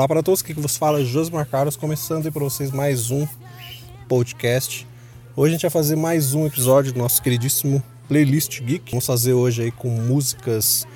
Olá 0.00 0.08
para 0.08 0.22
todos, 0.22 0.40
que 0.40 0.54
vos 0.54 0.78
fala 0.78 1.04
Josmar 1.04 1.46
Carlos, 1.46 1.76
começando 1.76 2.24
aí 2.24 2.32
para 2.32 2.42
vocês 2.42 2.70
mais 2.70 3.10
um 3.10 3.28
podcast. 4.08 4.86
Hoje 5.36 5.50
a 5.50 5.52
gente 5.52 5.60
vai 5.60 5.70
fazer 5.70 5.94
mais 5.94 6.32
um 6.32 6.46
episódio 6.46 6.90
do 6.90 6.98
nosso 6.98 7.20
queridíssimo 7.20 7.82
Playlist 8.08 8.62
Geek. 8.62 8.92
Vamos 8.92 9.04
fazer 9.04 9.34
hoje 9.34 9.64
aí 9.64 9.70
com 9.70 9.90
músicas 9.90 10.86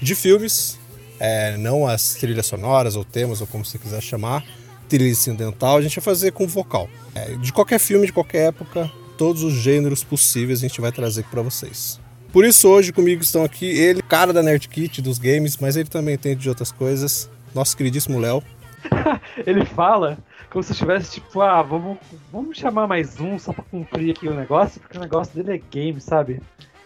de 0.00 0.14
filmes, 0.14 0.78
é, 1.20 1.58
não 1.58 1.86
as 1.86 2.14
trilhas 2.14 2.46
sonoras 2.46 2.96
ou 2.96 3.04
temas, 3.04 3.42
ou 3.42 3.46
como 3.46 3.66
você 3.66 3.76
quiser 3.76 4.00
chamar, 4.00 4.42
trilha 4.88 5.10
incidental, 5.10 5.76
a 5.76 5.82
gente 5.82 5.96
vai 5.96 6.02
fazer 6.02 6.32
com 6.32 6.46
vocal. 6.46 6.88
É, 7.14 7.36
de 7.36 7.52
qualquer 7.52 7.78
filme, 7.78 8.06
de 8.06 8.14
qualquer 8.14 8.48
época, 8.48 8.90
todos 9.18 9.42
os 9.42 9.52
gêneros 9.52 10.02
possíveis 10.02 10.60
a 10.60 10.62
gente 10.66 10.80
vai 10.80 10.90
trazer 10.90 11.20
aqui 11.20 11.30
para 11.30 11.42
vocês. 11.42 12.00
Por 12.32 12.46
isso 12.46 12.66
hoje 12.66 12.94
comigo 12.94 13.22
estão 13.22 13.44
aqui 13.44 13.66
ele, 13.66 14.00
cara 14.00 14.32
da 14.32 14.42
Nerd 14.42 14.70
Kit 14.70 15.02
dos 15.02 15.18
games, 15.18 15.58
mas 15.58 15.76
ele 15.76 15.90
também 15.90 16.14
entende 16.14 16.40
de 16.40 16.48
outras 16.48 16.72
coisas, 16.72 17.28
nosso 17.54 17.76
queridíssimo 17.76 18.18
Léo. 18.18 18.42
ele 19.46 19.64
fala 19.64 20.18
como 20.50 20.62
se 20.62 20.72
estivesse 20.72 21.12
tipo, 21.12 21.40
ah, 21.40 21.62
vamos, 21.62 21.98
vamos 22.32 22.56
chamar 22.56 22.86
mais 22.86 23.20
um 23.20 23.38
só 23.38 23.52
pra 23.52 23.64
cumprir 23.64 24.12
aqui 24.12 24.28
o 24.28 24.34
negócio, 24.34 24.80
porque 24.80 24.96
o 24.96 25.00
negócio 25.00 25.34
dele 25.34 25.56
é 25.56 25.60
game, 25.70 26.00
sabe? 26.00 26.40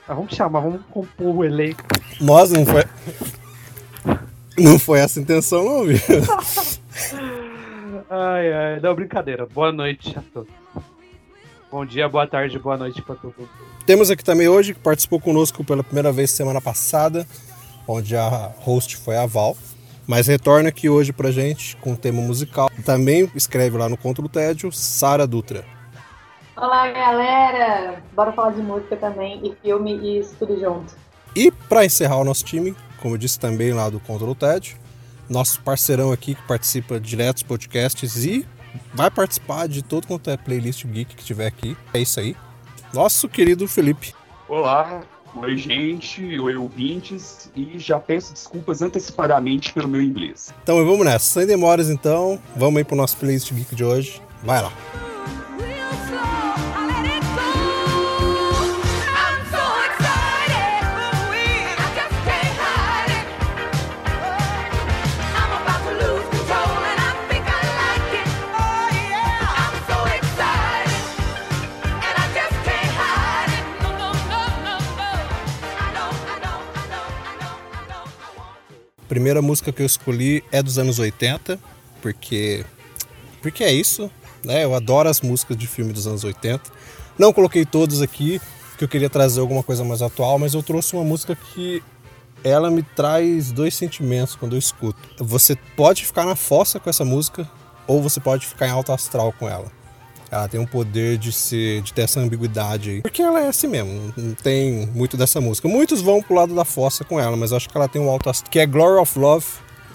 Ah, 0.08 0.14
vamos 0.14 0.34
chamar, 0.34 0.60
vamos 0.60 0.80
compor 0.90 1.36
o 1.36 1.44
elenco. 1.44 1.82
Nossa, 2.20 2.54
não 2.54 2.64
foi. 2.64 2.84
Não 4.58 4.78
foi 4.78 5.00
essa 5.00 5.20
a 5.20 5.22
intenção, 5.22 5.64
não, 5.64 5.84
viu? 5.84 5.98
ai, 8.08 8.52
ai, 8.52 8.80
não, 8.80 8.94
brincadeira. 8.94 9.46
Boa 9.46 9.70
noite 9.70 10.18
a 10.18 10.22
todos. 10.32 10.52
Bom 11.70 11.84
dia, 11.84 12.08
boa 12.08 12.26
tarde, 12.26 12.58
boa 12.58 12.78
noite 12.78 13.02
pra 13.02 13.14
todo 13.14 13.34
mundo. 13.38 13.50
Temos 13.84 14.10
aqui 14.10 14.24
também 14.24 14.48
hoje, 14.48 14.72
que 14.72 14.80
participou 14.80 15.20
conosco 15.20 15.62
pela 15.62 15.84
primeira 15.84 16.10
vez 16.10 16.30
semana 16.30 16.60
passada, 16.60 17.26
onde 17.86 18.16
a 18.16 18.50
host 18.60 18.96
foi 18.96 19.16
a 19.16 19.26
Val 19.26 19.54
mas 20.08 20.26
retorna 20.26 20.70
aqui 20.70 20.88
hoje 20.88 21.12
pra 21.12 21.30
gente 21.30 21.76
com 21.76 21.94
tema 21.94 22.22
musical. 22.22 22.70
Também 22.82 23.30
escreve 23.34 23.76
lá 23.76 23.90
no 23.90 23.96
Contra 23.98 24.24
o 24.24 24.28
Tédio, 24.28 24.72
Sara 24.72 25.26
Dutra. 25.26 25.66
Olá, 26.56 26.90
galera! 26.90 28.02
Bora 28.16 28.32
falar 28.32 28.52
de 28.52 28.62
música 28.62 28.96
também, 28.96 29.38
e 29.46 29.54
filme 29.62 29.94
e 29.98 30.18
isso 30.18 30.34
tudo 30.38 30.58
junto. 30.58 30.96
E 31.36 31.50
para 31.50 31.84
encerrar 31.84 32.16
o 32.16 32.24
nosso 32.24 32.42
time, 32.42 32.74
como 33.02 33.14
eu 33.14 33.18
disse 33.18 33.38
também 33.38 33.74
lá 33.74 33.90
do 33.90 34.00
Contra 34.00 34.26
o 34.26 34.34
Tédio, 34.34 34.78
nosso 35.28 35.60
parceirão 35.60 36.10
aqui 36.10 36.34
que 36.34 36.42
participa 36.48 36.98
direto 36.98 37.34
dos 37.34 37.42
podcasts 37.42 38.24
e 38.24 38.46
vai 38.94 39.10
participar 39.10 39.68
de 39.68 39.82
todo 39.82 40.06
quanto 40.06 40.30
é 40.30 40.38
playlist 40.38 40.86
geek 40.86 41.14
que 41.14 41.24
tiver 41.24 41.46
aqui. 41.46 41.76
É 41.92 41.98
isso 41.98 42.18
aí. 42.18 42.34
Nosso 42.94 43.28
querido 43.28 43.68
Felipe. 43.68 44.14
Olá, 44.48 45.02
Oi, 45.34 45.56
gente, 45.56 46.38
oi, 46.38 46.56
ouvintes, 46.56 47.50
e 47.54 47.78
já 47.78 47.98
peço 47.98 48.32
desculpas 48.32 48.82
antecipadamente 48.82 49.72
pelo 49.72 49.86
meu 49.86 50.02
inglês. 50.02 50.52
Então 50.62 50.84
vamos 50.84 51.04
nessa, 51.04 51.40
sem 51.40 51.46
demoras 51.46 51.90
então, 51.90 52.38
vamos 52.56 52.78
aí 52.78 52.84
pro 52.84 52.96
nosso 52.96 53.16
playlist 53.16 53.52
geek 53.52 53.74
de 53.74 53.84
hoje. 53.84 54.22
Vai 54.42 54.62
lá. 54.62 54.72
Primeira 79.08 79.40
música 79.40 79.72
que 79.72 79.82
eu 79.82 79.86
escolhi 79.86 80.44
é 80.52 80.62
dos 80.62 80.78
anos 80.78 80.98
80, 80.98 81.58
porque 82.02 82.64
porque 83.40 83.64
é 83.64 83.72
isso, 83.72 84.10
né? 84.44 84.64
Eu 84.64 84.74
adoro 84.74 85.08
as 85.08 85.20
músicas 85.20 85.56
de 85.56 85.66
filme 85.66 85.92
dos 85.92 86.06
anos 86.06 86.24
80. 86.24 86.70
Não 87.18 87.32
coloquei 87.32 87.64
todas 87.64 88.02
aqui, 88.02 88.40
que 88.76 88.84
eu 88.84 88.88
queria 88.88 89.08
trazer 89.08 89.40
alguma 89.40 89.62
coisa 89.62 89.84
mais 89.84 90.02
atual, 90.02 90.38
mas 90.38 90.54
eu 90.54 90.62
trouxe 90.62 90.94
uma 90.94 91.04
música 91.04 91.34
que 91.34 91.82
ela 92.44 92.70
me 92.70 92.82
traz 92.82 93.50
dois 93.50 93.74
sentimentos 93.74 94.36
quando 94.36 94.54
eu 94.54 94.58
escuto. 94.58 94.98
Você 95.18 95.56
pode 95.76 96.04
ficar 96.04 96.24
na 96.24 96.36
fossa 96.36 96.78
com 96.78 96.88
essa 96.88 97.04
música 97.04 97.48
ou 97.86 98.02
você 98.02 98.20
pode 98.20 98.46
ficar 98.46 98.68
em 98.68 98.70
alto 98.70 98.92
astral 98.92 99.32
com 99.32 99.48
ela. 99.48 99.77
Ela 100.30 100.48
tem 100.48 100.60
um 100.60 100.66
poder 100.66 101.16
de 101.16 101.32
ser, 101.32 101.80
de 101.82 101.92
ter 101.92 102.02
essa 102.02 102.20
ambiguidade 102.20 102.90
aí. 102.90 103.02
Porque 103.02 103.22
ela 103.22 103.40
é 103.40 103.48
assim 103.48 103.66
mesmo, 103.66 104.12
não 104.16 104.34
tem 104.34 104.86
muito 104.88 105.16
dessa 105.16 105.40
música. 105.40 105.68
Muitos 105.68 106.00
vão 106.02 106.22
pro 106.22 106.34
lado 106.34 106.54
da 106.54 106.64
fossa 106.64 107.04
com 107.04 107.18
ela, 107.18 107.36
mas 107.36 107.50
eu 107.50 107.56
acho 107.56 107.68
que 107.68 107.76
ela 107.76 107.88
tem 107.88 108.00
um 108.00 108.10
alto 108.10 108.28
astral, 108.28 108.50
que 108.50 108.58
é 108.58 108.66
Glory 108.66 109.00
of 109.00 109.18
Love, 109.18 109.46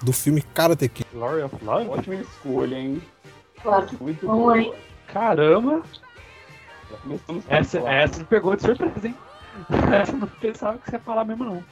do 0.01 0.11
filme 0.11 0.41
Karate 0.41 0.89
Kid. 0.89 1.07
Glory 1.13 1.43
of 1.43 1.55
Love? 1.63 1.89
Ótima 1.89 2.15
escolha, 2.15 2.75
hein? 2.75 3.01
Claro. 3.61 3.87
Muito 4.01 4.25
boa. 4.25 4.75
Caramba! 5.07 5.83
Essa, 7.47 7.79
essa 7.79 8.19
me 8.19 8.25
pegou 8.25 8.55
de 8.55 8.63
surpresa, 8.63 9.07
hein? 9.07 9.15
Essa 10.01 10.13
não 10.13 10.27
pensava 10.27 10.77
que 10.79 10.89
você 10.89 10.95
ia 10.95 10.99
falar 10.99 11.25
mesmo, 11.25 11.45
não. 11.45 11.63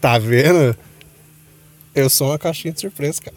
Tá 0.00 0.18
vendo? 0.18 0.76
Eu 1.94 2.10
sou 2.10 2.28
uma 2.28 2.38
caixinha 2.38 2.72
de 2.72 2.80
surpresa, 2.80 3.20
cara. 3.22 3.36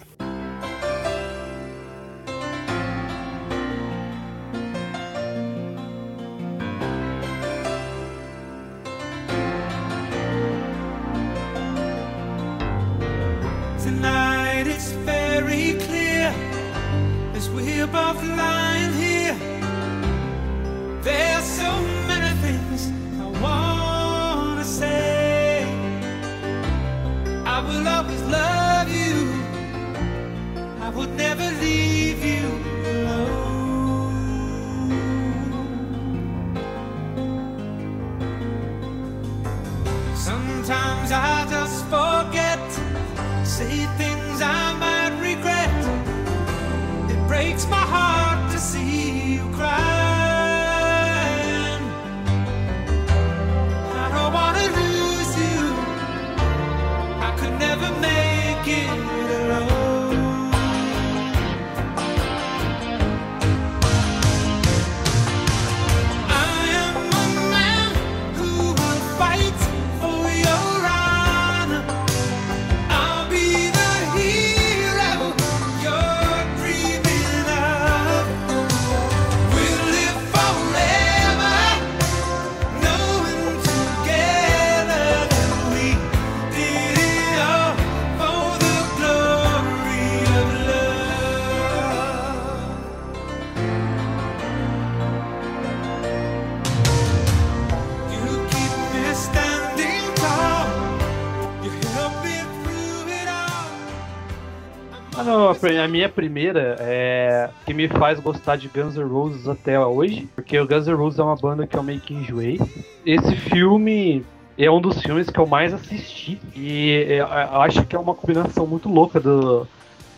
A 105.88 105.90
minha 105.90 106.08
primeira 106.08 106.76
é 106.78 107.48
que 107.64 107.72
me 107.72 107.88
faz 107.88 108.20
gostar 108.20 108.56
de 108.56 108.68
Guns 108.68 108.94
N' 108.94 109.08
Roses 109.08 109.48
até 109.48 109.80
hoje, 109.80 110.28
porque 110.34 110.58
o 110.58 110.66
Guns 110.66 110.86
N' 110.86 110.94
Roses 110.94 111.18
é 111.18 111.22
uma 111.22 111.34
banda 111.34 111.66
que 111.66 111.76
eu 111.76 111.82
meio 111.82 111.98
que 111.98 112.12
enjoei. 112.12 112.60
Esse 113.06 113.34
filme 113.34 114.22
é 114.58 114.70
um 114.70 114.80
dos 114.80 115.00
filmes 115.00 115.30
que 115.30 115.38
eu 115.38 115.46
mais 115.46 115.72
assisti 115.72 116.38
e 116.54 117.06
eu 117.08 117.26
acho 117.62 117.84
que 117.86 117.96
é 117.96 117.98
uma 117.98 118.14
combinação 118.14 118.66
muito 118.66 118.88
louca 118.88 119.18
do, 119.18 119.66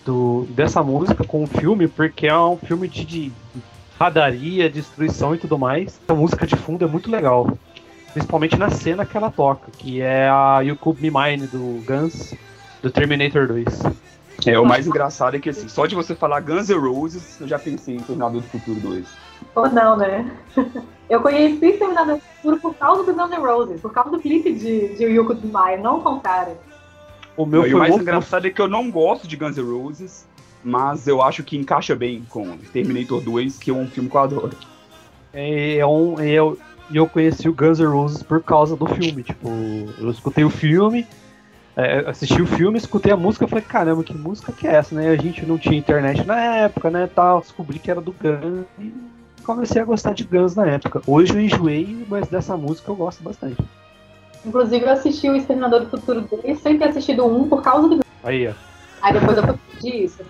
do 0.05 0.44
dessa 0.50 0.82
música 0.82 1.22
com 1.22 1.44
o 1.44 1.46
filme, 1.46 1.87
porque 1.87 2.26
é 2.26 2.37
um 2.37 2.56
filme 2.56 2.88
de, 2.88 3.05
de 3.05 3.32
radaria, 3.99 4.69
destruição 4.69 5.37
e 5.37 5.38
tudo 5.38 5.56
mais. 5.56 6.00
A 6.08 6.14
música 6.14 6.49
de 6.49 6.56
fundo 6.56 6.84
é 6.84 6.88
muito 6.88 7.08
legal, 7.08 7.56
principalmente 8.12 8.58
na 8.58 8.70
cena 8.70 9.06
que 9.06 9.16
ela 9.16 9.31
toca, 9.31 9.70
que 9.78 10.00
é 10.00 10.28
a 10.28 10.62
You 10.62 10.75
Could 10.75 11.00
Be 11.00 11.12
Mine 11.12 11.46
do 11.46 11.81
Guns 11.87 12.34
do 12.82 12.90
Terminator 12.90 13.46
2. 13.46 14.10
É, 14.46 14.58
o 14.58 14.64
mais 14.64 14.87
engraçado 14.87 15.37
é 15.37 15.40
que 15.40 15.50
assim, 15.50 15.69
só 15.69 15.87
de 15.87 15.94
você 15.94 16.14
falar 16.14 16.40
Guns 16.40 16.69
N' 16.69 16.78
Roses, 16.78 17.40
eu 17.40 17.48
já 17.48 17.58
pensei 17.58 17.96
em 17.96 18.00
Terminador 18.00 18.40
do 18.40 18.48
Futuro 18.48 18.81
2. 18.81 19.06
Ou 19.54 19.69
não, 19.70 19.96
né? 19.96 20.31
Eu 21.10 21.20
conheci 21.20 21.72
Terminador 21.72 22.16
do 22.16 22.20
Futuro 22.20 22.60
por 22.60 22.75
causa 22.76 23.02
do 23.02 23.12
Guns 23.12 23.31
N' 23.31 23.44
Roses, 23.44 23.81
por 23.81 23.92
causa 23.92 24.10
do 24.10 24.20
clipe 24.20 24.52
de, 24.52 24.96
de 24.96 25.04
Yuko 25.04 25.34
Tsumae, 25.34 25.76
não 25.76 25.98
o 25.98 26.02
contrário. 26.02 26.56
O 27.37 27.44
meu 27.44 27.62
o 27.62 27.64
foi 27.64 27.72
mais 27.72 27.90
o 27.90 27.94
oposto. 27.94 28.02
engraçado 28.02 28.46
é 28.46 28.50
que 28.50 28.60
eu 28.60 28.69
não 28.69 28.90
gosto 28.90 29.26
de 29.26 29.37
Guns 29.37 29.56
N' 29.56 29.62
Roses, 29.62 30.25
mas 30.62 31.08
eu 31.08 31.20
acho 31.20 31.42
que 31.42 31.56
encaixa 31.56 31.96
bem 31.96 32.25
com 32.28 32.56
Terminator 32.72 33.20
2, 33.20 33.58
que 33.58 33.70
é 33.70 33.75
um 33.75 33.88
filme 33.88 34.08
que 34.08 34.16
eu 34.16 34.20
adoro. 34.20 34.50
É, 35.32 35.78
é 35.78 35.87
um, 35.87 36.20
é, 36.20 36.31
eu, 36.31 36.58
e 36.90 36.96
eu 36.96 37.08
conheci 37.08 37.48
o 37.48 37.54
Guns 37.54 37.81
N' 37.81 37.87
Roses 37.87 38.22
por 38.22 38.42
causa 38.42 38.76
do 38.76 38.87
filme. 38.87 39.22
Tipo, 39.22 39.48
eu 39.98 40.10
escutei 40.10 40.44
o 40.44 40.50
filme, 40.50 41.06
é, 41.76 42.00
assisti 42.08 42.40
o 42.40 42.46
filme, 42.46 42.78
escutei 42.78 43.12
a 43.12 43.17
música 43.17 43.44
e 43.44 43.49
falei, 43.49 43.64
caramba, 43.64 44.02
que 44.02 44.17
música 44.17 44.52
que 44.52 44.67
é 44.67 44.75
essa, 44.75 44.94
né? 44.94 45.08
A 45.08 45.17
gente 45.17 45.46
não 45.46 45.58
tinha 45.58 45.78
internet 45.78 46.25
na 46.26 46.38
época, 46.56 46.90
né? 46.90 47.08
Tal, 47.14 47.40
descobri 47.40 47.78
que 47.78 47.90
era 47.90 48.00
do 48.00 48.12
Guns 48.12 48.67
e 48.78 48.93
comecei 49.43 49.81
a 49.81 49.84
gostar 49.84 50.12
de 50.12 50.25
Guns 50.25 50.55
na 50.55 50.67
época. 50.67 51.00
Hoje 51.06 51.32
eu 51.32 51.40
enjoei, 51.40 52.05
mas 52.08 52.28
dessa 52.28 52.56
música 52.56 52.90
eu 52.90 52.96
gosto 52.96 53.22
bastante. 53.22 53.62
Inclusive, 54.44 54.84
eu 54.84 54.90
assisti 54.90 55.28
o 55.28 55.37
Exterminador 55.37 55.81
do 55.81 55.90
Futuro 55.90 56.22
2 56.22 56.61
sem 56.61 56.78
ter 56.78 56.88
assistido 56.88 57.26
1 57.26 57.49
por 57.49 57.62
causa 57.62 57.88
do. 57.88 58.00
Aí, 58.25 58.49
ó. 58.49 58.52
Aí 59.02 59.12
depois 59.12 59.37
eu 59.37 59.58
fui 59.81 59.90
isso. 59.90 60.23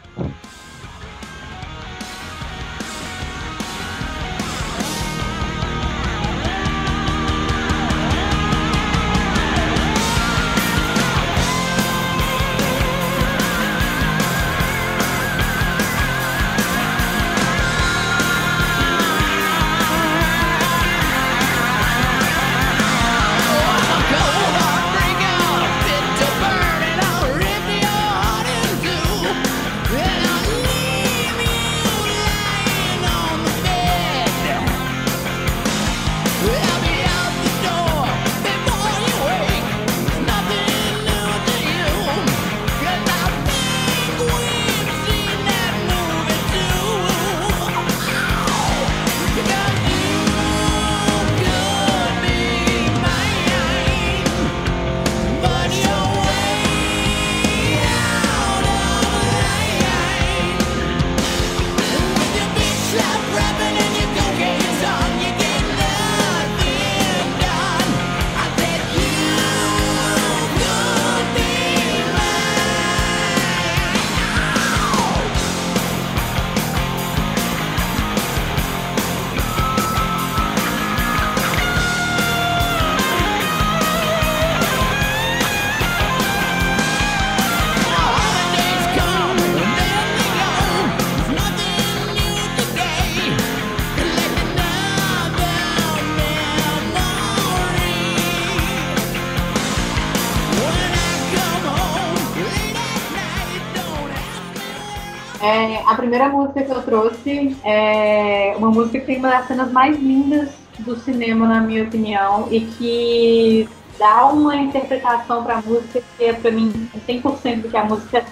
Primeira 106.10 106.28
música 106.28 106.64
que 106.64 106.72
eu 106.72 106.82
trouxe 106.82 107.56
é 107.64 108.52
uma 108.56 108.68
música 108.68 108.98
que 108.98 109.06
tem 109.06 109.18
uma 109.18 109.30
das 109.30 109.46
cenas 109.46 109.70
mais 109.70 109.96
lindas 109.96 110.50
do 110.80 110.96
cinema, 110.96 111.46
na 111.46 111.60
minha 111.60 111.84
opinião, 111.84 112.48
e 112.50 112.62
que 112.62 113.68
dá 113.96 114.26
uma 114.26 114.56
interpretação 114.56 115.44
para 115.44 115.58
a 115.58 115.62
música 115.62 116.02
que 116.18 116.24
é, 116.24 116.32
para 116.32 116.50
mim, 116.50 116.90
100% 117.06 117.62
do 117.62 117.68
que 117.68 117.76
a 117.76 117.84
música 117.84 118.24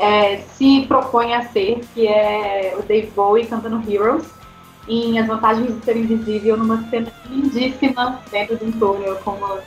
é, 0.00 0.38
se 0.38 0.84
propõe 0.88 1.32
a 1.32 1.42
ser, 1.42 1.82
que 1.94 2.08
é 2.08 2.74
o 2.76 2.82
Dave 2.82 3.12
Bowie 3.14 3.46
cantando 3.46 3.88
Heroes, 3.88 4.26
em 4.88 5.16
As 5.20 5.28
Vantagens 5.28 5.78
de 5.78 5.84
Ser 5.84 5.96
Invisível, 5.96 6.56
numa 6.56 6.82
cena 6.90 7.12
lindíssima 7.30 8.18
dentro 8.32 8.56
de 8.56 8.64
um 8.64 8.72
túnel, 8.72 9.14
com 9.24 9.30
uma, 9.30 9.60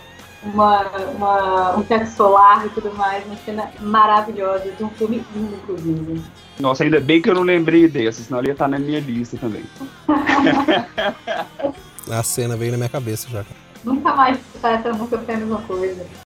uma, 0.44 0.82
uma, 1.16 1.78
um 1.78 1.84
teto 1.84 2.08
solar 2.08 2.66
e 2.66 2.70
tudo 2.72 2.94
mais, 2.96 3.26
uma 3.26 3.38
cena 3.38 3.72
maravilhosa, 3.80 4.70
de 4.72 4.84
um 4.84 4.90
filme 4.90 5.24
lindo, 5.34 5.56
inclusive. 5.56 6.22
Nossa, 6.60 6.84
ainda 6.84 7.00
bem 7.00 7.22
que 7.22 7.30
eu 7.30 7.36
não 7.36 7.44
lembrei 7.44 7.88
dessa, 7.88 8.24
senão 8.24 8.40
ela 8.40 8.48
ia 8.48 8.54
estar 8.54 8.68
na 8.68 8.80
minha 8.80 9.00
lista 9.00 9.38
também. 9.38 9.64
A 12.10 12.24
cena 12.24 12.56
veio 12.56 12.72
na 12.72 12.78
minha 12.78 12.90
cabeça 12.90 13.28
já. 13.30 13.44
Nunca 13.84 14.16
mais 14.16 14.38
escutar 14.38 14.80
essa 14.80 14.94
música 14.94 15.18
foi 15.18 15.34
a 15.34 15.38
mesma 15.38 15.62
coisa. 15.64 16.25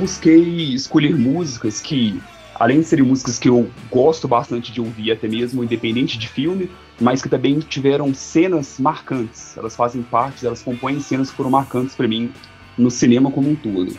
Busquei 0.00 0.74
escolher 0.74 1.14
músicas 1.14 1.78
que, 1.78 2.20
além 2.54 2.80
de 2.80 2.86
serem 2.86 3.04
músicas 3.04 3.38
que 3.38 3.48
eu 3.48 3.70
gosto 3.90 4.26
bastante 4.26 4.72
de 4.72 4.80
ouvir, 4.80 5.12
até 5.12 5.28
mesmo 5.28 5.62
independente 5.62 6.18
de 6.18 6.26
filme, 6.26 6.70
mas 6.98 7.20
que 7.20 7.28
também 7.28 7.58
tiveram 7.60 8.14
cenas 8.14 8.78
marcantes. 8.78 9.56
Elas 9.58 9.76
fazem 9.76 10.02
parte, 10.02 10.46
elas 10.46 10.62
compõem 10.62 10.98
cenas 11.00 11.30
que 11.30 11.36
foram 11.36 11.50
marcantes 11.50 11.94
para 11.94 12.08
mim 12.08 12.32
no 12.78 12.90
cinema 12.90 13.30
como 13.30 13.50
um 13.50 13.54
todo. 13.54 13.94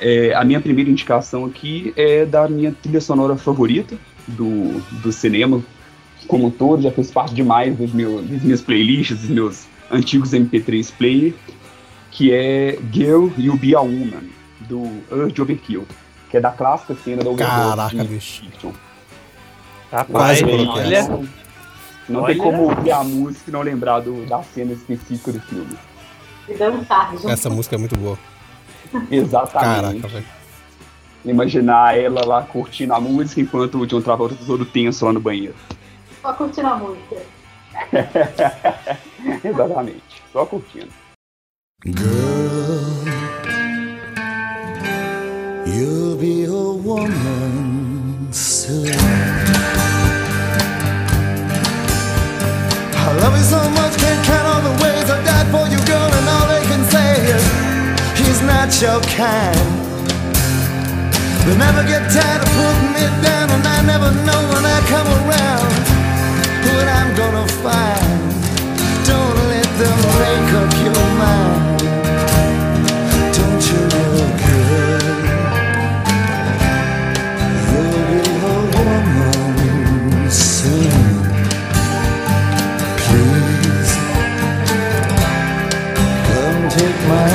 É, 0.00 0.34
a 0.34 0.42
minha 0.44 0.60
primeira 0.60 0.90
indicação 0.90 1.44
aqui 1.44 1.92
é 1.94 2.24
da 2.24 2.48
minha 2.48 2.72
trilha 2.72 3.00
sonora 3.00 3.36
favorita 3.36 3.96
do, 4.26 4.80
do 5.02 5.12
cinema 5.12 5.62
como 6.26 6.46
um 6.46 6.50
todo, 6.50 6.82
já 6.82 6.90
fez 6.90 7.10
parte 7.10 7.34
demais 7.34 7.76
dos 7.76 7.92
meus, 7.92 8.26
das 8.26 8.42
minhas 8.42 8.62
playlists, 8.62 9.20
dos 9.20 9.28
meus 9.28 9.66
antigos 9.90 10.30
MP3 10.32 10.90
player, 10.96 11.34
que 12.10 12.32
é 12.32 12.78
Girl 12.90 13.28
You 13.36 13.56
Be 13.56 13.74
a 13.74 13.80
Woman, 13.80 14.30
do 14.60 15.02
Urge 15.10 15.40
Overkill, 15.42 15.86
que 16.30 16.36
é 16.36 16.40
da 16.40 16.50
clássica 16.50 16.94
cena 16.94 17.22
da 17.22 17.30
Overdose 17.30 17.76
Caraca, 17.76 17.96
de 17.96 18.08
bicho. 18.08 18.44
Rapaz, 19.90 20.42
olha. 20.42 21.08
Não 22.08 22.24
tem 22.24 22.38
Olha. 22.38 22.42
como 22.42 22.62
ouvir 22.64 22.92
a 22.92 23.02
música 23.02 23.48
e 23.48 23.52
não 23.52 23.62
lembrar 23.62 24.00
do, 24.00 24.26
da 24.26 24.42
cena 24.42 24.72
específica 24.72 25.32
do 25.32 25.40
filme. 25.40 25.76
Essa 27.28 27.48
música 27.48 27.76
é 27.76 27.78
muito 27.78 27.96
boa. 27.96 28.18
Exatamente. 29.10 30.02
Caraca, 30.02 30.08
velho. 30.08 30.26
Imaginar 31.24 31.98
ela 31.98 32.24
lá 32.26 32.42
curtindo 32.42 32.92
a 32.92 33.00
música 33.00 33.40
enquanto 33.40 33.78
o 33.78 33.86
John 33.86 34.02
Travolta 34.02 34.34
tá 34.34 34.44
todo 34.44 34.66
tenso 34.66 35.06
lá 35.06 35.12
no 35.12 35.20
banheiro. 35.20 35.54
Só 36.20 36.34
curtindo 36.34 36.68
a 36.68 36.76
música. 36.76 37.22
Exatamente. 39.42 40.22
Só 40.30 40.44
curtindo. 40.44 40.92
Girl, 41.86 43.13
you'll 45.74 46.16
be 46.16 46.44
a 46.44 46.70
woman 46.88 48.32
soon. 48.32 48.94
I 52.94 53.10
love 53.20 53.34
you 53.36 53.42
so 53.42 53.60
much, 53.78 53.92
can't 53.98 54.22
count 54.24 54.46
all 54.46 54.62
the 54.70 54.76
ways 54.82 55.06
I 55.10 55.18
died 55.24 55.48
for 55.50 55.66
you, 55.72 55.80
girl, 55.90 56.10
and 56.18 56.26
all 56.34 56.46
they 56.46 56.64
can 56.70 56.82
say 56.94 57.10
is 57.34 57.44
he's 58.18 58.40
not 58.42 58.70
your 58.80 59.00
kind. 59.18 59.66
They 61.44 61.56
never 61.58 61.82
get 61.82 62.02
tired 62.14 62.42
of 62.42 62.50
putting 62.56 62.92
me 62.96 63.04
down, 63.26 63.50
and 63.50 63.64
I 63.66 63.78
never 63.82 64.10
know 64.26 64.40
when 64.54 64.64
I 64.64 64.78
come 64.92 65.08
around 65.20 65.70
what 66.64 66.86
I'm 66.98 67.10
gonna 67.16 67.46
find. 67.64 68.20
Don't 69.10 69.38
let 69.52 69.68
them 69.80 69.98
make 70.22 70.50
up 70.60 70.72
your 70.86 71.06
mind. 71.18 71.63
with 86.84 87.08
my 87.08 87.33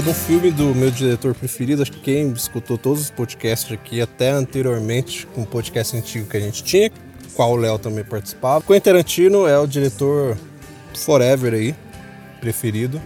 é 0.00 0.02
de 0.02 0.08
um 0.08 0.14
filme 0.14 0.50
do 0.50 0.74
meu 0.74 0.90
diretor 0.90 1.34
preferido. 1.34 1.82
Acho 1.82 1.92
que 1.92 2.00
quem 2.00 2.32
escutou 2.32 2.78
todos 2.78 3.02
os 3.02 3.10
podcasts 3.10 3.70
aqui, 3.70 4.00
até 4.00 4.30
anteriormente, 4.30 5.26
com 5.26 5.42
um 5.42 5.44
podcast 5.44 5.94
antigo 5.94 6.26
que 6.26 6.38
a 6.38 6.40
gente 6.40 6.64
tinha, 6.64 6.90
qual 7.34 7.52
o 7.52 7.56
Léo 7.56 7.78
também 7.78 8.02
participava. 8.02 8.64
Quentin 8.64 8.80
Tarantino 8.80 9.46
é 9.46 9.58
o 9.58 9.66
diretor 9.66 10.38
forever 10.94 11.52
aí, 11.52 11.74
preferido. 12.40 13.00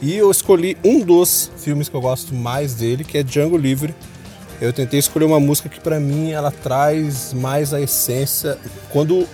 E 0.00 0.16
eu 0.16 0.30
escolhi 0.30 0.78
um 0.82 1.00
dos 1.00 1.50
filmes 1.58 1.90
que 1.90 1.94
eu 1.94 2.00
gosto 2.00 2.34
mais 2.34 2.72
dele, 2.72 3.04
que 3.04 3.18
é 3.18 3.22
Django 3.22 3.58
Livre. 3.58 3.94
Eu 4.62 4.72
tentei 4.72 4.98
escolher 4.98 5.26
uma 5.26 5.40
música 5.40 5.68
que 5.68 5.80
pra 5.80 6.00
mim 6.00 6.30
ela 6.30 6.50
traz 6.50 7.34
mais 7.34 7.74
a 7.74 7.80
essência 7.82 8.56
quando 8.90 9.28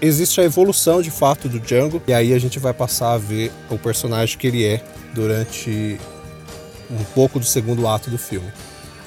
existe 0.00 0.40
a 0.40 0.44
evolução 0.44 1.00
de 1.02 1.10
fato 1.10 1.48
do 1.48 1.60
Django 1.60 2.02
e 2.06 2.12
aí 2.12 2.32
a 2.32 2.38
gente 2.40 2.58
vai 2.58 2.72
passar 2.72 3.12
a 3.12 3.18
ver 3.18 3.52
o 3.70 3.78
personagem 3.78 4.36
que 4.36 4.46
ele 4.46 4.64
é 4.64 4.82
durante 5.14 5.98
um 6.90 7.04
pouco 7.14 7.38
do 7.38 7.44
segundo 7.44 7.86
ato 7.86 8.10
do 8.10 8.18
filme. 8.18 8.50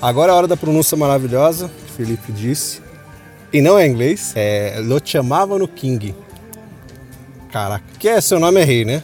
Agora 0.01 0.31
é 0.31 0.33
a 0.33 0.37
hora 0.37 0.47
da 0.47 0.57
pronúncia 0.57 0.97
maravilhosa, 0.97 1.69
que 1.85 1.91
Felipe 1.93 2.31
disse. 2.31 2.81
E 3.53 3.61
não 3.61 3.77
é 3.77 3.85
inglês, 3.85 4.33
é 4.35 4.79
Lo 4.79 4.99
Chiamavano 5.03 5.67
King. 5.67 6.15
Caraca, 7.51 7.83
que 7.99 8.07
é 8.07 8.19
seu 8.21 8.39
nome 8.39 8.61
é 8.61 8.63
rei, 8.63 8.85
né? 8.85 9.03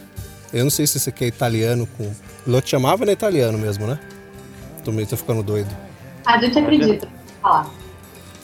Eu 0.54 0.64
não 0.64 0.72
sei 0.72 0.88
se 0.88 0.98
isso 0.98 1.10
aqui 1.10 1.26
é 1.26 1.28
italiano 1.28 1.88
com. 1.98 2.10
Lo 2.48 2.62
Chiamavano 2.64 3.12
é 3.12 3.14
italiano 3.14 3.58
mesmo, 3.58 3.86
né? 3.86 4.00
Tô 4.84 4.92
meio 4.92 5.06
tô 5.06 5.18
ficando 5.18 5.44
doido. 5.44 5.70
A 6.26 6.40
gente 6.40 6.58
acredita. 6.58 7.08
Falar. 7.42 7.70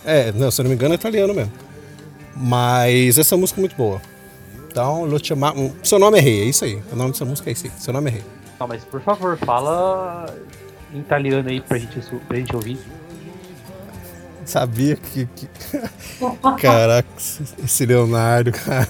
É, 0.05 0.31
não, 0.33 0.51
se 0.51 0.59
eu 0.59 0.63
não 0.63 0.69
me 0.69 0.75
engano 0.75 0.93
é 0.93 0.95
italiano 0.95 1.33
mesmo. 1.33 1.53
Mas 2.35 3.17
essa 3.17 3.37
música 3.37 3.59
é 3.59 3.61
muito 3.61 3.75
boa. 3.75 4.01
Então, 4.67 5.05
Lo 5.05 5.23
Chiamavano. 5.23 5.73
Seu 5.81 5.97
nome 5.97 6.17
é 6.19 6.21
rei, 6.21 6.41
é 6.41 6.45
isso 6.45 6.65
aí. 6.65 6.81
O 6.91 6.95
nome 6.95 7.13
dessa 7.13 7.23
música 7.23 7.49
é 7.49 7.53
isso 7.53 7.65
aí. 7.65 7.71
Seu 7.79 7.93
nome 7.93 8.09
é 8.09 8.13
rei. 8.15 8.23
Não, 8.63 8.67
mas 8.69 8.85
por 8.85 9.01
favor, 9.01 9.37
fala 9.39 10.25
em 10.93 10.99
italiano 10.99 11.49
aí 11.49 11.59
pra 11.59 11.77
gente, 11.77 11.99
pra 12.29 12.37
gente 12.37 12.55
ouvir. 12.55 12.79
Sabia 14.45 14.95
que. 14.95 15.25
que... 15.25 15.49
Caraca, 16.61 17.09
esse 17.17 17.85
Leonardo, 17.85 18.53
cara. 18.53 18.87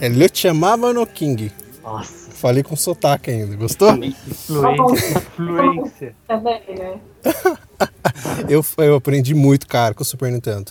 É 0.00 0.08
Lo 0.08 0.28
Chiamavano 0.32 1.04
King. 1.08 1.50
Nossa, 1.82 2.30
Falei 2.30 2.62
com 2.62 2.76
sotaque 2.76 3.32
ainda, 3.32 3.56
gostou? 3.56 3.90
influência, 3.96 5.18
influência. 5.18 6.14
Também, 6.28 6.62
né? 6.78 7.00
Eu, 8.48 8.64
eu 8.78 8.94
aprendi 8.94 9.34
muito, 9.34 9.66
cara, 9.66 9.92
com 9.92 10.04
o 10.04 10.06
Super 10.06 10.30
Nintendo. 10.30 10.70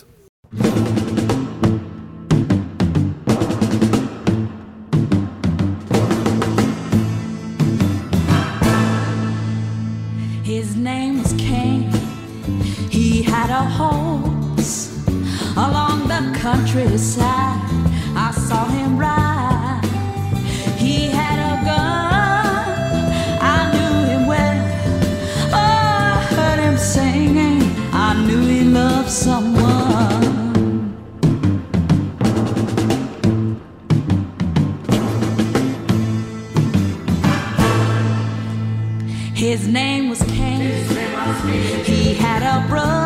Along 15.56 16.08
the 16.08 16.36
countryside. 16.38 17.60
I 18.16 18.30
saw 18.32 18.66
him 18.66 18.98
ride. 18.98 19.80
He 20.76 21.08
had 21.10 21.38
a 21.38 21.54
gun. 21.64 23.04
I 23.56 23.58
knew 23.72 23.94
him 24.10 24.26
well. 24.26 24.60
Oh, 25.52 25.56
I 25.56 26.22
heard 26.34 26.58
him 26.60 26.76
singing. 26.76 27.62
I 27.92 28.14
knew 28.26 28.42
he 28.46 28.64
loved 28.64 29.10
someone. 29.10 30.24
His 39.34 39.68
name 39.68 40.08
was 40.08 40.22
Cain. 40.22 40.72
He 41.84 42.14
had 42.14 42.42
a 42.42 42.66
brother, 42.66 43.03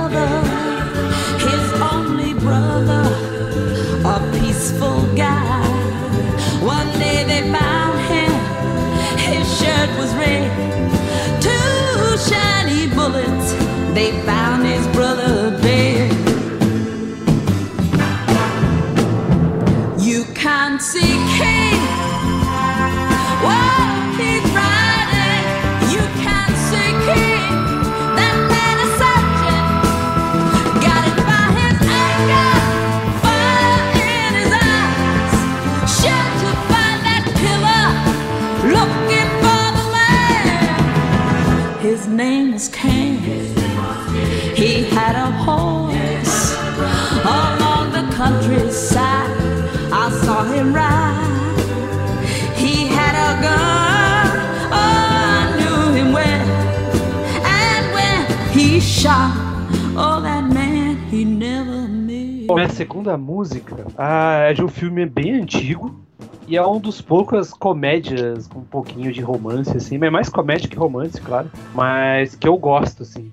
minha 62.57 62.69
segunda 62.69 63.17
música 63.17 63.87
ah, 63.97 64.39
é 64.49 64.53
de 64.53 64.65
um 64.65 64.67
filme 64.67 65.07
bem 65.07 65.35
antigo. 65.41 66.01
E 66.49 66.57
é 66.57 66.67
um 66.67 66.81
dos 66.81 67.01
poucas 67.01 67.53
comédias 67.53 68.49
com 68.49 68.59
um 68.59 68.65
pouquinho 68.65 69.13
de 69.13 69.21
romance, 69.21 69.77
assim. 69.77 69.99
Mas 69.99 70.09
é 70.09 70.11
mais 70.11 70.29
comédia 70.29 70.69
que 70.69 70.77
romance, 70.77 71.21
claro. 71.21 71.49
Mas 71.73 72.35
que 72.35 72.49
eu 72.49 72.57
gosto, 72.57 73.05
assim. 73.05 73.31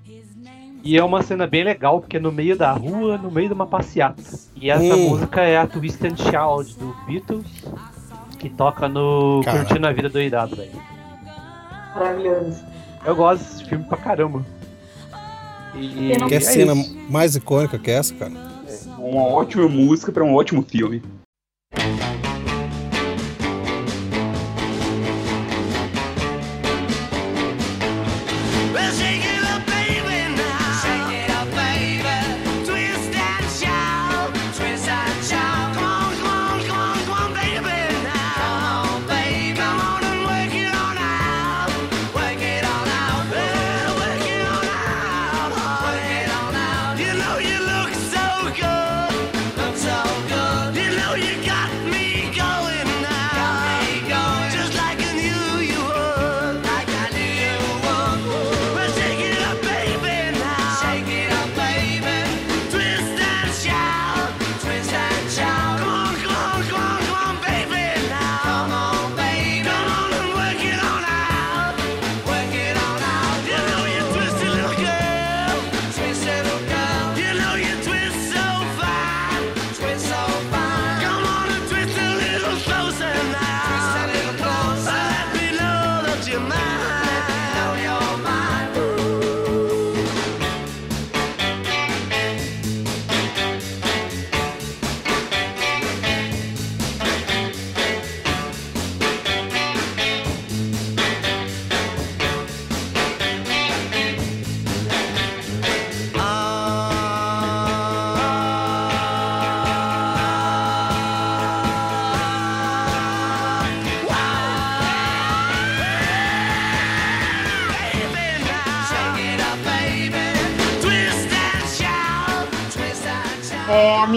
E 0.84 0.96
é 0.96 1.02
uma 1.02 1.20
cena 1.22 1.48
bem 1.48 1.64
legal, 1.64 1.98
porque 1.98 2.16
é 2.18 2.20
no 2.20 2.30
meio 2.30 2.56
da 2.56 2.70
rua, 2.70 3.18
no 3.18 3.28
meio 3.28 3.48
de 3.48 3.54
uma 3.54 3.66
passeata. 3.66 4.22
E 4.54 4.70
essa 4.70 4.94
Hum. 4.94 5.08
música 5.08 5.40
é 5.40 5.56
a 5.56 5.66
Twist 5.66 6.06
and 6.06 6.16
Shout 6.16 6.78
do 6.78 6.94
Beatles, 7.08 7.64
que 8.38 8.48
toca 8.48 8.86
no 8.88 9.40
Cara. 9.44 9.64
Curtindo 9.64 9.86
a 9.88 9.92
Vida 9.92 10.08
Doidado, 10.08 10.54
velho. 10.54 10.70
Maravilhoso. 11.92 12.62
Eu 13.04 13.16
gosto 13.16 13.42
desse 13.42 13.64
filme 13.64 13.84
pra 13.84 13.96
caramba. 13.96 14.44
E, 15.78 16.16
Que 16.28 16.34
é 16.34 16.40
cena 16.40 16.72
isso. 16.74 16.96
mais 17.10 17.36
icônica 17.36 17.78
que 17.78 17.90
essa, 17.90 18.14
cara? 18.14 18.32
Uma 18.98 19.22
ótima 19.22 19.68
música 19.68 20.10
pra 20.10 20.24
um 20.24 20.34
ótimo 20.34 20.62
filme. 20.62 21.02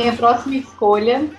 Minha 0.09 0.17
próxima 0.17 0.55
escolha, 0.55 1.29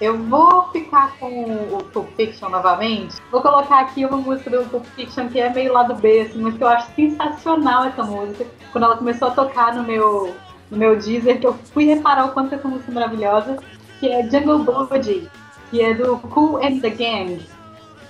eu 0.00 0.16
vou 0.16 0.68
ficar 0.70 1.16
com 1.18 1.44
o 1.44 1.84
Pulp 1.92 2.08
Fiction 2.16 2.48
novamente. 2.48 3.16
Vou 3.30 3.42
colocar 3.42 3.80
aqui 3.80 4.04
uma 4.04 4.16
música 4.16 4.50
do 4.50 4.68
Pulp 4.70 4.84
Fiction 4.96 5.28
que 5.28 5.38
é 5.38 5.50
meio 5.50 5.72
lado 5.72 5.94
B, 5.94 6.22
assim, 6.22 6.40
mas 6.40 6.56
que 6.56 6.64
eu 6.64 6.68
acho 6.68 6.94
sensacional 6.94 7.84
essa 7.84 8.02
música. 8.02 8.46
Quando 8.72 8.84
ela 8.84 8.96
começou 8.96 9.28
a 9.28 9.32
tocar 9.32 9.74
no 9.74 9.82
meu, 9.82 10.34
no 10.70 10.76
meu 10.76 10.96
Deezer, 10.96 11.38
que 11.38 11.46
eu 11.46 11.54
fui 11.72 11.84
reparar 11.84 12.26
o 12.26 12.32
quanto 12.32 12.54
essa 12.54 12.66
música 12.66 12.90
é 12.90 12.94
maravilhosa, 12.94 13.58
que 13.98 14.08
é 14.08 14.22
Jungle 14.22 14.64
Boogie, 14.64 15.28
que 15.70 15.82
é 15.82 15.92
do 15.92 16.16
Cool 16.18 16.56
and 16.64 16.80
the 16.80 16.90
Gang. 16.90 17.46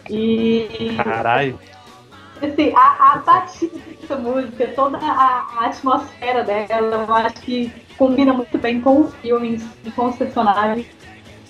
E 0.08 0.96
Caralho. 1.02 1.58
Assim, 2.40 2.72
a, 2.74 3.12
a 3.12 3.16
batida 3.18 3.78
dessa 4.00 4.16
música, 4.16 4.68
toda 4.68 4.96
a, 4.96 5.46
a 5.58 5.66
atmosfera 5.66 6.42
dela, 6.42 7.04
eu 7.06 7.14
acho 7.14 7.34
que 7.34 7.70
combina 8.00 8.32
muito 8.32 8.56
bem 8.56 8.80
com 8.80 9.02
os 9.02 9.14
filmes 9.16 9.62
e 9.84 9.90
com 9.90 10.06
os 10.06 10.16
personagens. 10.16 10.86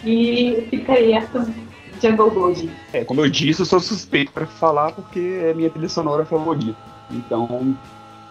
E 0.04 0.66
fica 0.68 0.94
aí 0.94 1.12
essa 1.12 1.48
Jungle 2.02 2.30
Boogie. 2.30 2.70
É, 2.92 3.04
como 3.04 3.20
eu 3.20 3.30
disse, 3.30 3.62
eu 3.62 3.66
sou 3.66 3.78
suspeito 3.78 4.32
pra 4.32 4.46
falar 4.46 4.90
porque 4.90 5.20
é 5.44 5.54
minha 5.54 5.70
trilha 5.70 5.88
sonora 5.88 6.24
favorita. 6.24 6.76
Então, 7.08 7.76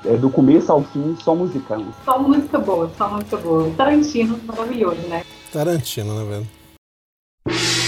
é 0.04 0.18
do 0.18 0.30
começo 0.30 0.70
ao 0.70 0.84
fim, 0.84 1.16
só 1.24 1.34
musicão. 1.34 1.94
Só 2.04 2.20
música 2.20 2.60
boa, 2.60 2.92
só 2.98 3.10
música 3.10 3.38
boa. 3.38 3.72
Tarantino, 3.78 4.38
maravilhoso, 4.46 5.02
né? 5.08 5.24
Tarantino, 5.54 6.14
né, 6.14 6.26
velho? 6.26 7.79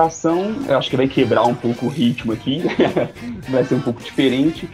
Indicação, 0.00 0.54
eu 0.66 0.78
acho 0.78 0.88
que 0.88 0.96
vai 0.96 1.06
quebrar 1.06 1.44
um 1.44 1.54
pouco 1.54 1.86
o 1.86 1.88
ritmo 1.88 2.32
aqui, 2.32 2.62
vai 3.48 3.64
ser 3.64 3.74
um 3.74 3.80
pouco 3.80 4.02
diferente. 4.02 4.68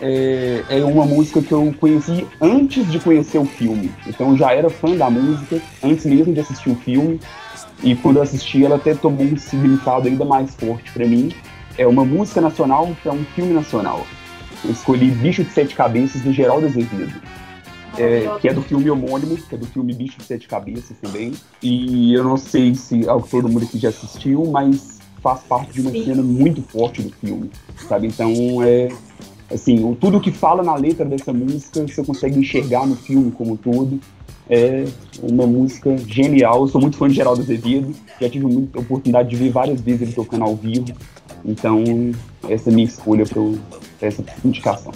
é, 0.00 0.64
é 0.68 0.84
uma 0.84 1.06
música 1.06 1.40
que 1.40 1.52
eu 1.52 1.72
conheci 1.78 2.26
antes 2.40 2.90
de 2.90 2.98
conhecer 2.98 3.38
o 3.38 3.44
filme. 3.44 3.92
Então 4.06 4.36
já 4.36 4.52
era 4.52 4.68
fã 4.68 4.96
da 4.96 5.08
música 5.08 5.60
antes 5.82 6.04
mesmo 6.04 6.34
de 6.34 6.40
assistir 6.40 6.70
o 6.70 6.74
filme. 6.74 7.20
E 7.82 7.94
quando 7.94 8.16
eu 8.16 8.22
assisti, 8.22 8.64
ela 8.64 8.76
até 8.76 8.94
tomou 8.94 9.24
um 9.24 9.36
significado 9.36 10.08
ainda 10.08 10.24
mais 10.24 10.54
forte 10.54 10.90
pra 10.92 11.06
mim. 11.06 11.32
É 11.78 11.86
uma 11.86 12.04
música 12.04 12.40
nacional 12.40 12.94
para 13.02 13.12
um 13.12 13.24
filme 13.34 13.52
nacional. 13.52 14.06
Eu 14.64 14.70
escolhi 14.70 15.10
Bicho 15.10 15.44
de 15.44 15.50
Sete 15.50 15.74
Cabeças 15.74 16.22
do 16.22 16.32
Geraldo 16.32 16.66
Azevedo. 16.66 17.14
É, 17.98 18.38
que 18.40 18.48
é 18.48 18.52
do 18.52 18.62
filme 18.62 18.90
homônimo, 18.90 19.36
que 19.36 19.54
é 19.54 19.58
do 19.58 19.66
filme 19.66 19.94
Bicho 19.94 20.18
de 20.18 20.24
Sete 20.24 20.48
Cabeças 20.48 20.96
também. 21.00 21.32
E 21.62 22.12
eu 22.14 22.24
não 22.24 22.36
sei 22.36 22.74
se 22.74 23.00
que 23.00 23.30
todo 23.30 23.48
mundo 23.48 23.64
aqui 23.64 23.78
já 23.78 23.88
assistiu, 23.90 24.44
mas 24.46 24.98
faz 25.22 25.40
parte 25.42 25.72
de 25.72 25.80
uma 25.80 25.90
Sim. 25.90 26.04
cena 26.04 26.22
muito 26.22 26.62
forte 26.62 27.02
do 27.02 27.10
filme, 27.10 27.50
sabe? 27.88 28.06
Então 28.08 28.62
é 28.62 28.88
assim, 29.50 29.94
tudo 30.00 30.20
que 30.20 30.30
fala 30.30 30.62
na 30.62 30.74
letra 30.74 31.04
dessa 31.04 31.32
música 31.32 31.86
você 31.86 32.04
consegue 32.04 32.38
enxergar 32.38 32.86
no 32.86 32.96
filme 32.96 33.30
como 33.30 33.52
um 33.52 33.56
todo. 33.56 33.98
É 34.48 34.84
uma 35.22 35.46
música 35.46 35.96
genial. 35.96 36.62
Eu 36.62 36.68
sou 36.68 36.80
muito 36.80 36.98
fã 36.98 37.08
de 37.08 37.14
Geraldo 37.14 37.40
Azevedo, 37.40 37.94
já 38.20 38.28
tive 38.28 38.44
muita 38.44 38.78
oportunidade 38.78 39.30
de 39.30 39.36
ver 39.36 39.50
várias 39.50 39.80
vezes 39.80 40.02
ele 40.02 40.12
tocando 40.12 40.44
ao 40.44 40.54
vivo. 40.54 40.92
Então, 41.44 41.82
essa 42.48 42.68
é 42.68 42.72
a 42.72 42.74
minha 42.74 42.86
escolha 42.86 43.24
para 43.26 43.42
essa 44.06 44.22
indicação. 44.44 44.92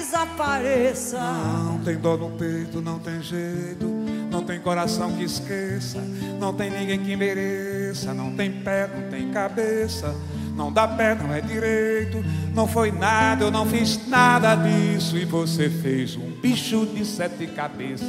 Desapareça. 0.00 1.18
Não 1.18 1.78
tem 1.78 1.96
dor 1.96 2.18
no 2.18 2.30
peito, 2.30 2.80
não 2.80 2.98
tem 2.98 3.22
jeito. 3.22 3.86
Não 4.30 4.42
tem 4.42 4.58
coração 4.60 5.12
que 5.12 5.24
esqueça. 5.24 5.98
Não 6.38 6.54
tem 6.54 6.70
ninguém 6.70 6.98
que 7.00 7.14
mereça. 7.16 8.14
Não 8.14 8.34
tem 8.34 8.50
pé, 8.50 8.88
não 8.88 9.10
tem 9.10 9.30
cabeça. 9.30 10.14
Não 10.56 10.72
dá 10.72 10.88
pé, 10.88 11.14
não 11.14 11.34
é 11.34 11.40
direito. 11.40 12.24
Não 12.54 12.66
foi 12.66 12.90
nada, 12.90 13.44
eu 13.44 13.50
não 13.50 13.66
fiz 13.66 14.06
nada 14.08 14.54
disso. 14.54 15.16
E 15.18 15.24
você 15.24 15.68
fez 15.68 16.16
um 16.16 16.30
bicho 16.40 16.86
de 16.86 17.04
sete 17.04 17.46
cabeças. 17.48 18.08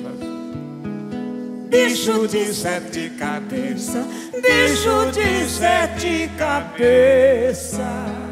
Bicho 1.70 2.28
de 2.28 2.54
sete 2.54 3.10
cabeças. 3.12 4.06
Bicho 4.34 5.12
de 5.14 5.50
sete 5.50 6.30
cabeças. 6.38 8.31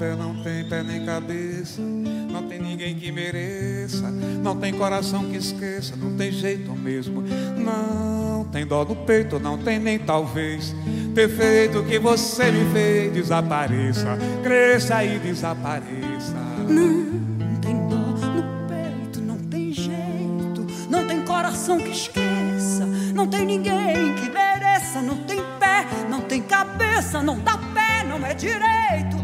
Pé, 0.00 0.16
não 0.16 0.34
tem 0.34 0.64
pé 0.64 0.82
nem 0.82 1.04
cabeça. 1.04 1.82
Não 1.82 2.44
tem 2.44 2.58
ninguém 2.58 2.94
que 2.94 3.12
mereça. 3.12 4.10
Não 4.42 4.56
tem 4.56 4.72
coração 4.72 5.28
que 5.28 5.36
esqueça. 5.36 5.94
Não 5.94 6.16
tem 6.16 6.32
jeito 6.32 6.74
mesmo. 6.74 7.20
Não 7.20 8.46
tem 8.46 8.64
dó 8.64 8.82
no 8.82 8.96
peito, 8.96 9.38
não 9.38 9.58
tem 9.58 9.78
nem 9.78 9.98
talvez. 9.98 10.74
Perfeito 11.14 11.82
que 11.82 11.98
você 11.98 12.50
me 12.50 12.72
fez 12.72 13.12
desapareça. 13.12 14.16
Cresça 14.42 15.04
e 15.04 15.18
desapareça. 15.18 16.34
Não 16.66 17.60
tem 17.60 17.76
dó 17.86 17.96
no 17.96 18.68
peito, 18.68 19.20
não 19.20 19.36
tem 19.36 19.70
jeito. 19.70 20.66
Não 20.88 21.06
tem 21.06 21.20
coração 21.26 21.76
que 21.76 21.90
esqueça. 21.90 22.86
Não 23.14 23.26
tem 23.26 23.44
ninguém 23.44 24.14
que 24.14 24.30
mereça. 24.30 25.02
Não 25.02 25.16
tem 25.18 25.42
pé, 25.58 25.84
não 26.08 26.22
tem 26.22 26.40
cabeça. 26.40 27.22
Não 27.22 27.38
dá 27.38 27.58
pé, 27.74 28.02
não 28.08 28.24
é 28.24 28.32
direito. 28.32 29.19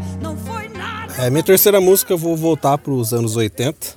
É, 1.19 1.29
minha 1.29 1.43
terceira 1.43 1.81
música 1.81 2.13
eu 2.13 2.17
vou 2.17 2.35
voltar 2.35 2.77
para 2.77 2.91
os 2.91 3.13
anos 3.13 3.35
80. 3.35 3.95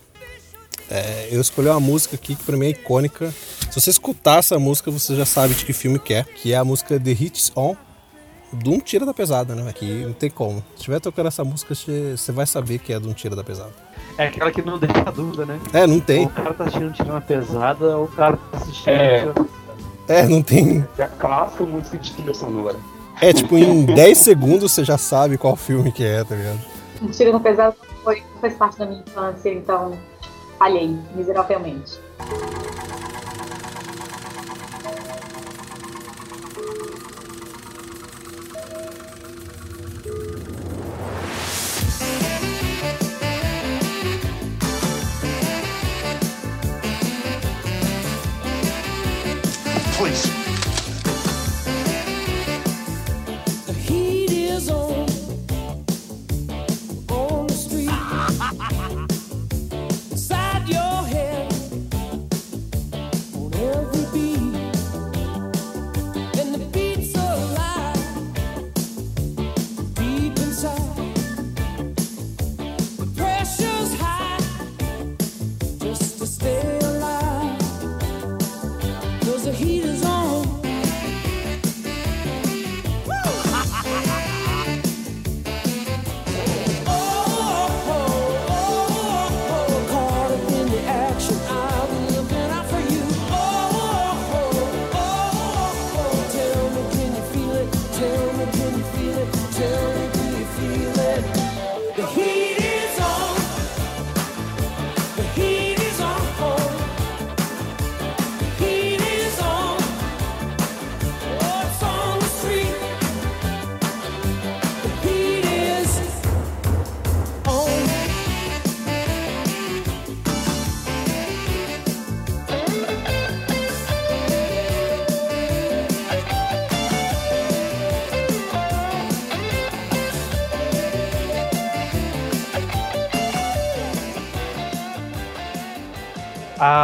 É, 0.91 1.29
eu 1.31 1.41
escolhi 1.41 1.69
uma 1.69 1.79
música 1.81 2.17
aqui 2.17 2.35
que 2.35 2.43
pra 2.43 2.57
mim 2.57 2.67
é 2.67 2.71
icônica. 2.71 3.33
Se 3.71 3.81
você 3.81 3.91
escutar 3.91 4.39
essa 4.39 4.59
música, 4.59 4.91
você 4.91 5.15
já 5.15 5.25
sabe 5.27 5.55
de 5.55 5.65
que 5.65 5.73
filme 5.73 5.99
que 5.99 6.15
é. 6.15 6.25
Que 6.25 6.53
é 6.53 6.57
a 6.57 6.65
música 6.65 6.99
The 6.99 7.11
Hits 7.11 7.53
On, 7.55 7.77
do 8.53 8.73
Um 8.73 8.81
Tira 8.81 9.05
da 9.07 9.15
Pesada, 9.15 9.55
né? 9.55 9.69
Aqui 9.69 10.03
não 10.05 10.13
tem 10.15 10.31
como. 10.31 10.61
Se 10.71 10.77
estiver 10.79 10.99
tocando 11.01 11.27
essa 11.29 11.45
música, 11.45 11.75
você 11.75 12.33
vai 12.33 12.47
saber 12.47 12.79
que 12.79 12.93
é 12.93 12.99
do 12.99 13.09
Um 13.09 13.13
Tira 13.13 13.37
da 13.37 13.45
Pesada. 13.45 13.71
É 14.19 14.27
aquela 14.27 14.51
que 14.51 14.63
não 14.63 14.79
deixa 14.79 15.05
dúvida, 15.15 15.45
né? 15.47 15.61
É, 15.73 15.87
não 15.87 15.97
Ou 15.97 16.01
tem. 16.01 16.25
o 16.27 16.29
cara 16.31 16.55
tá 16.55 16.65
assistindo 16.65 16.93
tirando 16.93 17.17
a 17.17 17.21
pesada, 17.21 17.97
ou 17.97 18.05
o 18.07 18.09
cara 18.09 18.37
tá 18.37 18.57
assistindo. 18.59 18.89
É. 18.91 19.19
tirando- 19.21 19.51
É, 20.09 20.27
não 20.27 20.43
tem. 20.43 20.85
É 20.99 21.03
a 21.05 21.09
clássica 21.09 21.65
música 21.65 21.97
de 21.99 22.13
trilha 22.13 22.35
sonora. 22.35 22.77
É, 23.21 23.33
tipo, 23.33 23.57
em 23.57 23.85
10 23.85 24.19
segundos 24.19 24.73
você 24.73 24.85
já 24.85 24.99
sabe 24.99 25.37
qual 25.39 25.55
filme 25.55 25.93
que 25.93 26.03
é, 26.03 26.25
tá 26.25 26.35
ligado? 26.35 26.59
Tiro 27.09 27.33
no 27.33 27.41
pesado 27.41 27.77
foi, 28.05 28.23
fez 28.41 28.55
parte 28.55 28.79
da 28.79 28.87
minha 28.87 29.01
infância, 29.01 29.53
então 29.53 29.99
falhei 30.59 30.97
miseravelmente. 31.15 31.99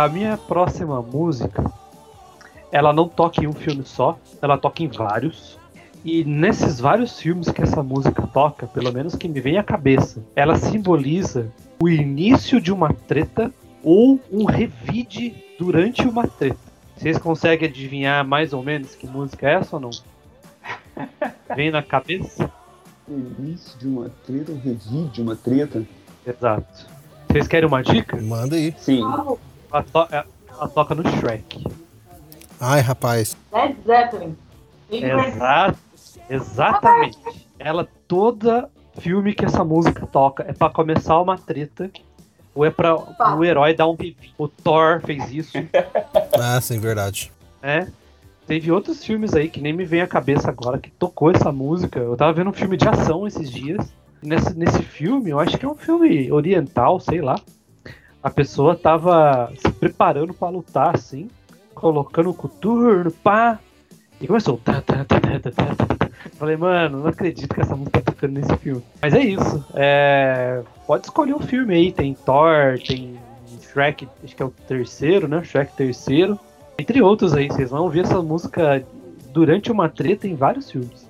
A 0.07 0.09
minha 0.09 0.37
próxima 0.37 1.03
música, 1.03 1.69
ela 2.71 2.92
não 2.92 3.09
toca 3.09 3.42
em 3.42 3.49
um 3.49 3.53
filme 3.53 3.85
só, 3.85 4.16
ela 4.40 4.57
toca 4.57 4.85
em 4.85 4.87
vários. 4.87 5.59
E 6.05 6.23
nesses 6.25 6.79
vários 6.79 7.19
filmes 7.19 7.51
que 7.51 7.61
essa 7.61 7.83
música 7.83 8.25
toca, 8.25 8.69
pelo 8.69 8.92
menos 8.92 9.16
que 9.16 9.27
me 9.27 9.40
vem 9.40 9.59
à 9.59 9.64
cabeça, 9.64 10.23
ela 10.37 10.55
simboliza 10.55 11.53
o 11.83 11.88
início 11.88 12.61
de 12.61 12.73
uma 12.73 12.95
treta 12.95 13.53
ou 13.83 14.21
um 14.31 14.45
revide 14.45 15.35
durante 15.59 16.03
uma 16.07 16.25
treta. 16.29 16.57
Vocês 16.97 17.19
conseguem 17.19 17.69
adivinhar 17.69 18.25
mais 18.25 18.53
ou 18.53 18.62
menos 18.62 18.95
que 18.95 19.09
música 19.09 19.51
é 19.51 19.55
essa 19.55 19.75
ou 19.75 19.83
não? 19.83 19.90
Vem 21.57 21.73
na 21.73 21.83
cabeça? 21.83 22.49
O 23.09 23.12
início 23.40 23.77
de 23.77 23.88
uma 23.88 24.09
treta, 24.25 24.53
um 24.53 24.61
revide 24.61 25.09
de 25.09 25.21
uma 25.21 25.35
treta. 25.35 25.85
Exato. 26.25 26.87
Vocês 27.29 27.49
querem 27.49 27.69
uma 27.69 27.83
dica? 27.83 28.16
Manda 28.23 28.55
aí. 28.55 28.73
Sim. 28.79 29.01
Vamos, 29.01 29.40
Ela, 29.72 29.83
to- 29.83 30.09
ela 30.48 30.68
toca 30.68 30.94
no 30.94 31.02
Shrek. 31.18 31.64
Ai, 32.61 32.81
rapaz. 32.81 33.37
Led 33.52 33.76
Zeppelin. 33.87 34.37
Exato. 34.90 35.79
Exatamente. 36.29 37.18
Ela 37.59 37.88
toda 38.09 38.68
filme 38.98 39.35
que 39.35 39.44
essa 39.44 39.62
música 39.64 40.07
toca 40.07 40.44
é 40.48 40.52
pra 40.52 40.70
começar 40.70 41.20
uma 41.20 41.37
treta 41.37 41.90
ou 42.55 42.64
é 42.64 42.70
pra 42.70 42.94
o 42.96 43.44
herói 43.44 43.74
dar 43.74 43.87
um 43.88 43.94
revi. 43.94 44.33
O 44.38 44.48
Thor 44.48 45.00
fez 45.05 45.31
isso, 45.33 45.52
Ah, 46.40 46.61
sim, 46.61 46.79
verdade. 46.79 47.31
né? 47.62 47.92
Teve 48.46 48.70
outros 48.70 49.05
filmes 49.05 49.35
aí 49.35 49.48
que 49.50 49.61
nem 49.61 49.72
me 49.72 49.85
vem 49.85 50.00
à 50.00 50.07
cabeça 50.07 50.48
agora 50.48 50.79
que 50.79 50.88
tocou 50.90 51.31
essa 51.33 51.50
música. 51.50 51.98
Eu 51.98 52.16
tava 52.16 52.33
vendo 52.33 52.50
um 52.50 52.52
filme 52.52 52.76
de 52.76 52.88
ação 52.88 53.26
esses 53.26 53.50
dias. 53.50 53.92
Nesse, 54.22 54.55
nesse 54.57 54.83
filme, 54.83 55.31
eu 55.31 55.40
acho 55.40 55.59
que 55.59 55.66
é 55.66 55.68
um 55.68 55.74
filme 55.74 56.31
oriental, 56.33 56.98
sei 57.00 57.20
lá. 57.20 57.37
A 58.27 58.31
pessoa 58.31 58.75
tava 58.75 59.53
se 59.57 59.71
preparando 59.71 60.35
pra 60.35 60.49
lutar 60.49 60.97
assim, 60.97 61.31
colocando 61.73 62.31
o 62.31 62.35
coturno, 62.35 63.09
pá. 63.09 63.61
E 64.21 64.27
começou. 64.27 64.57
tá, 64.57 64.83
tá, 64.83 65.05
tá. 65.05 65.17
Falei, 66.33 66.57
mano, 66.57 67.03
não 67.03 67.07
acredito 67.07 67.55
que 67.55 67.61
essa 67.61 67.77
música 67.77 68.03
tá 68.03 68.11
tocando 68.11 68.33
nesse 68.33 68.57
filme. 68.57 68.83
Mas 69.01 69.15
é 69.15 69.21
isso. 69.21 69.65
É... 69.75 70.61
Pode 70.89 71.07
escolher 71.07 71.37
um 71.37 71.39
filme 71.39 71.73
aí. 71.73 71.93
Tem 71.93 72.15
Thor, 72.15 72.81
tem 72.85 73.17
Shrek, 73.61 74.09
acho 74.25 74.35
que 74.35 74.43
é 74.43 74.47
o 74.47 74.51
terceiro, 74.51 75.29
né? 75.29 75.45
Shrek 75.45 75.77
terceiro. 75.77 76.37
Entre 76.77 77.01
outros 77.01 77.33
aí, 77.33 77.47
vocês 77.47 77.71
vão 77.71 77.85
ouvir 77.85 78.01
essa 78.01 78.21
música 78.21 78.85
durante 79.33 79.71
uma 79.71 79.89
treta 79.89 80.27
em 80.27 80.35
vários 80.35 80.69
filmes. 80.69 81.06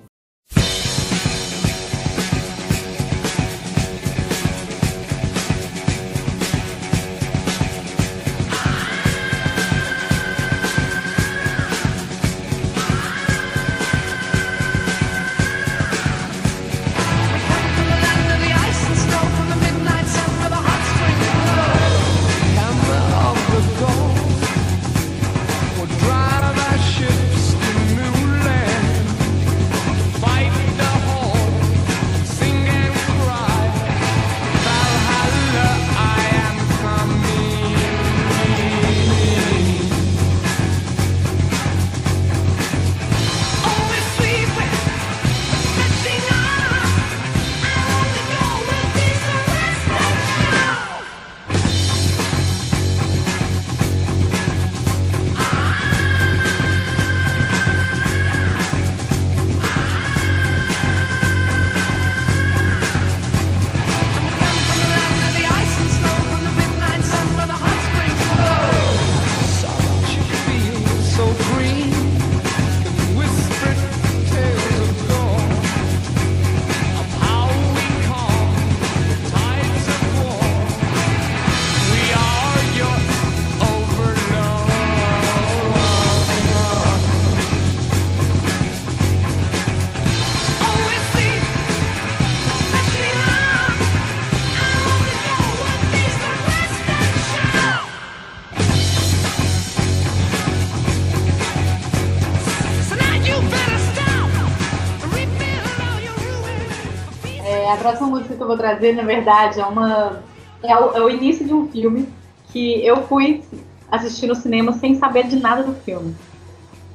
Eu 108.47 108.55
vou 108.55 108.57
trazer, 108.57 108.93
na 108.93 109.03
verdade, 109.03 109.59
é 109.59 109.65
uma. 109.65 110.23
É 110.63 110.75
o, 110.75 110.93
é 110.93 111.01
o 111.01 111.09
início 111.09 111.45
de 111.45 111.53
um 111.53 111.67
filme 111.67 112.07
que 112.51 112.85
eu 112.85 113.03
fui 113.03 113.43
assistir 113.91 114.27
no 114.27 114.35
cinema 114.35 114.71
sem 114.73 114.95
saber 114.95 115.27
de 115.27 115.35
nada 115.35 115.63
do 115.63 115.73
filme. 115.81 116.15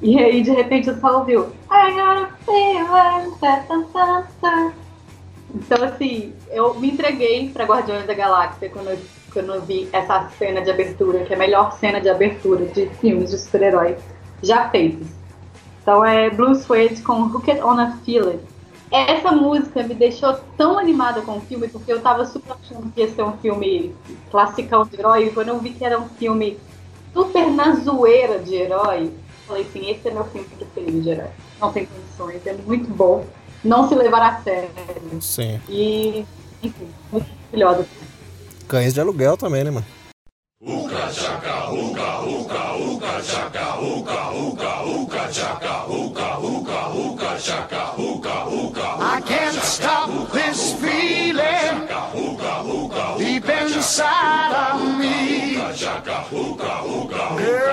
E 0.01 0.19
aí, 0.19 0.43
de 0.43 0.51
repente, 0.51 0.88
eu 0.88 0.97
só 0.99 1.19
ouviu. 1.19 1.51
Tá, 3.38 3.65
tá, 3.93 4.27
tá. 4.41 4.73
Então, 5.55 5.85
assim, 5.85 6.33
eu 6.51 6.75
me 6.75 6.91
entreguei 6.91 7.51
pra 7.51 7.65
Guardiões 7.65 8.07
da 8.07 8.15
Galáxia 8.15 8.71
quando 8.71 8.88
eu, 8.88 8.99
quando 9.33 9.55
eu 9.55 9.62
vi 9.62 9.88
essa 9.93 10.29
cena 10.38 10.62
de 10.62 10.71
abertura, 10.71 11.25
que 11.25 11.33
é 11.33 11.37
a 11.37 11.38
melhor 11.38 11.73
cena 11.73 12.01
de 12.01 12.09
abertura 12.09 12.65
de 12.67 12.87
filmes 13.01 13.31
de 13.31 13.38
super-heróis 13.38 13.99
já 14.43 14.71
feitos. 14.71 15.07
Então 15.83 16.05
é 16.05 16.31
Blue 16.31 16.55
Suede 16.55 17.03
com 17.03 17.25
Hooked 17.25 17.61
on 17.62 17.79
a 17.79 17.93
Feeling. 18.05 18.41
Essa 18.93 19.33
música 19.33 19.83
me 19.83 19.95
deixou 19.95 20.35
tão 20.57 20.79
animada 20.79 21.23
com 21.23 21.39
o 21.39 21.41
filme, 21.41 21.67
porque 21.67 21.91
eu 21.91 22.03
tava 22.03 22.27
super 22.27 22.53
achando 22.53 22.93
que 22.93 23.01
ia 23.01 23.09
ser 23.11 23.23
um 23.23 23.33
filme 23.39 23.95
classicão 24.31 24.85
de 24.85 25.01
herói, 25.01 25.27
e 25.27 25.31
quando 25.31 25.49
eu 25.49 25.59
vi 25.59 25.71
que 25.71 25.83
era 25.83 25.99
um 25.99 26.09
filme 26.11 26.59
super 27.15 27.51
na 27.51 27.75
zoeira 27.77 28.39
de 28.39 28.55
herói, 28.55 29.11
falei 29.47 29.63
assim, 29.63 29.91
esse 29.91 30.07
é 30.07 30.11
meu 30.11 30.25
filme 30.27 30.47
preferido 30.47 31.01
de 31.01 31.09
herói. 31.09 31.31
Não 31.59 31.73
tem 31.73 31.87
condições, 31.87 32.47
é 32.47 32.53
muito 32.53 32.91
bom. 32.91 33.25
Não 33.65 33.89
se 33.89 33.95
levar 33.95 34.23
a 34.23 34.43
sério. 34.43 34.69
Sim. 35.21 35.59
E, 35.69 36.27
enfim, 36.63 36.89
muito 37.11 37.27
maravilhosa. 37.51 37.89
Cães 38.69 38.93
de 38.93 39.01
aluguel 39.01 39.37
também, 39.37 39.65
né, 39.65 39.71
mano? 39.71 39.87
Uka 40.64 41.11
chaka, 41.11 41.72
uka, 41.72 42.22
uka, 42.22 42.77
uka 42.79 43.20
chaka, 43.27 43.81
uka, 43.83 44.31
uka, 44.31 44.72
uka 44.87 45.33
chaka, 45.33 45.87
uka, 45.90 46.38
uka, 46.38 46.81
uka 46.94 47.38
chaka, 47.42 47.83
uka, 47.98 48.46
uka. 48.46 48.96
I 49.01 49.20
can't 49.27 49.57
stop 49.57 50.31
this 50.31 50.75
feeling 50.75 51.88
deep 53.18 53.48
inside 53.48 54.55
of 54.70 54.98
me. 55.01 55.57
Uka 55.57 55.75
chaka, 55.75 56.27
uka, 56.31 56.75
uka. 56.87 57.12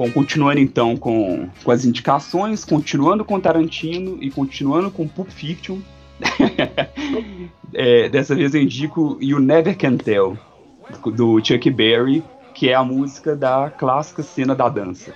Bom, 0.00 0.10
continuando 0.10 0.58
então 0.58 0.96
com, 0.96 1.50
com 1.62 1.70
as 1.70 1.84
indicações, 1.84 2.64
continuando 2.64 3.22
com 3.22 3.38
Tarantino 3.38 4.16
e 4.18 4.30
continuando 4.30 4.90
com 4.90 5.06
Pulp 5.06 5.28
Fiction. 5.28 5.78
É, 7.72 8.08
dessa 8.08 8.34
vez 8.34 8.52
eu 8.52 8.60
indico 8.60 9.16
You 9.20 9.38
Never 9.38 9.78
Can 9.78 9.96
Tell, 9.96 10.36
do 11.14 11.38
Chuck 11.44 11.70
Berry, 11.70 12.24
que 12.52 12.68
é 12.68 12.74
a 12.74 12.82
música 12.82 13.36
da 13.36 13.70
clássica 13.70 14.24
cena 14.24 14.56
da 14.56 14.68
dança. 14.68 15.14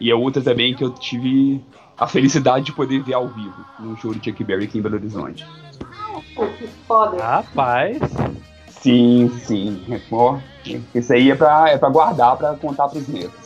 E 0.00 0.10
é 0.10 0.14
outra 0.14 0.42
também 0.42 0.74
que 0.74 0.82
eu 0.82 0.90
tive 0.90 1.64
a 1.96 2.08
felicidade 2.08 2.64
de 2.66 2.72
poder 2.72 3.04
ver 3.04 3.14
ao 3.14 3.28
vivo, 3.28 3.54
no 3.78 3.96
show 3.98 4.12
do 4.12 4.22
Chuck 4.22 4.42
Berry 4.42 4.64
aqui 4.64 4.78
em 4.78 4.82
Belo 4.82 4.96
Horizonte. 4.96 5.46
Pô, 6.34 6.44
que 6.58 6.66
foda. 6.88 7.22
Rapaz. 7.22 7.98
Sim, 8.66 9.30
sim. 9.44 9.80
Ó, 10.10 10.38
isso 10.92 11.12
aí 11.12 11.30
é 11.30 11.36
pra, 11.36 11.70
é 11.70 11.78
pra 11.78 11.88
guardar, 11.88 12.36
pra 12.36 12.54
contar 12.54 12.88
pros 12.88 13.06
netos. 13.06 13.45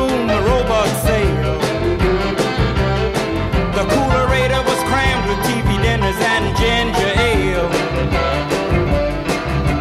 TV 6.11 6.23
and 6.23 6.55
ginger 6.57 7.11
ale. 7.19 7.69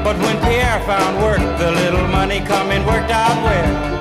But 0.04 0.16
when 0.18 0.38
Pierre 0.42 0.80
found 0.86 1.22
work, 1.22 1.38
the 1.58 1.70
little 1.72 2.06
money 2.08 2.40
coming 2.40 2.84
worked 2.86 3.10
out 3.10 3.36
well. 3.42 4.00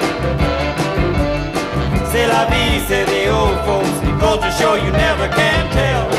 C'est 2.11 2.27
la 2.27 2.45
vie, 2.45 2.79
say 2.87 3.05
the 3.05 3.29
old 3.29 3.57
folks. 3.65 3.99
Goes 4.19 4.39
to 4.41 4.51
show 4.51 4.75
you 4.75 4.91
never 4.91 5.27
can 5.29 5.69
tell. 5.71 6.18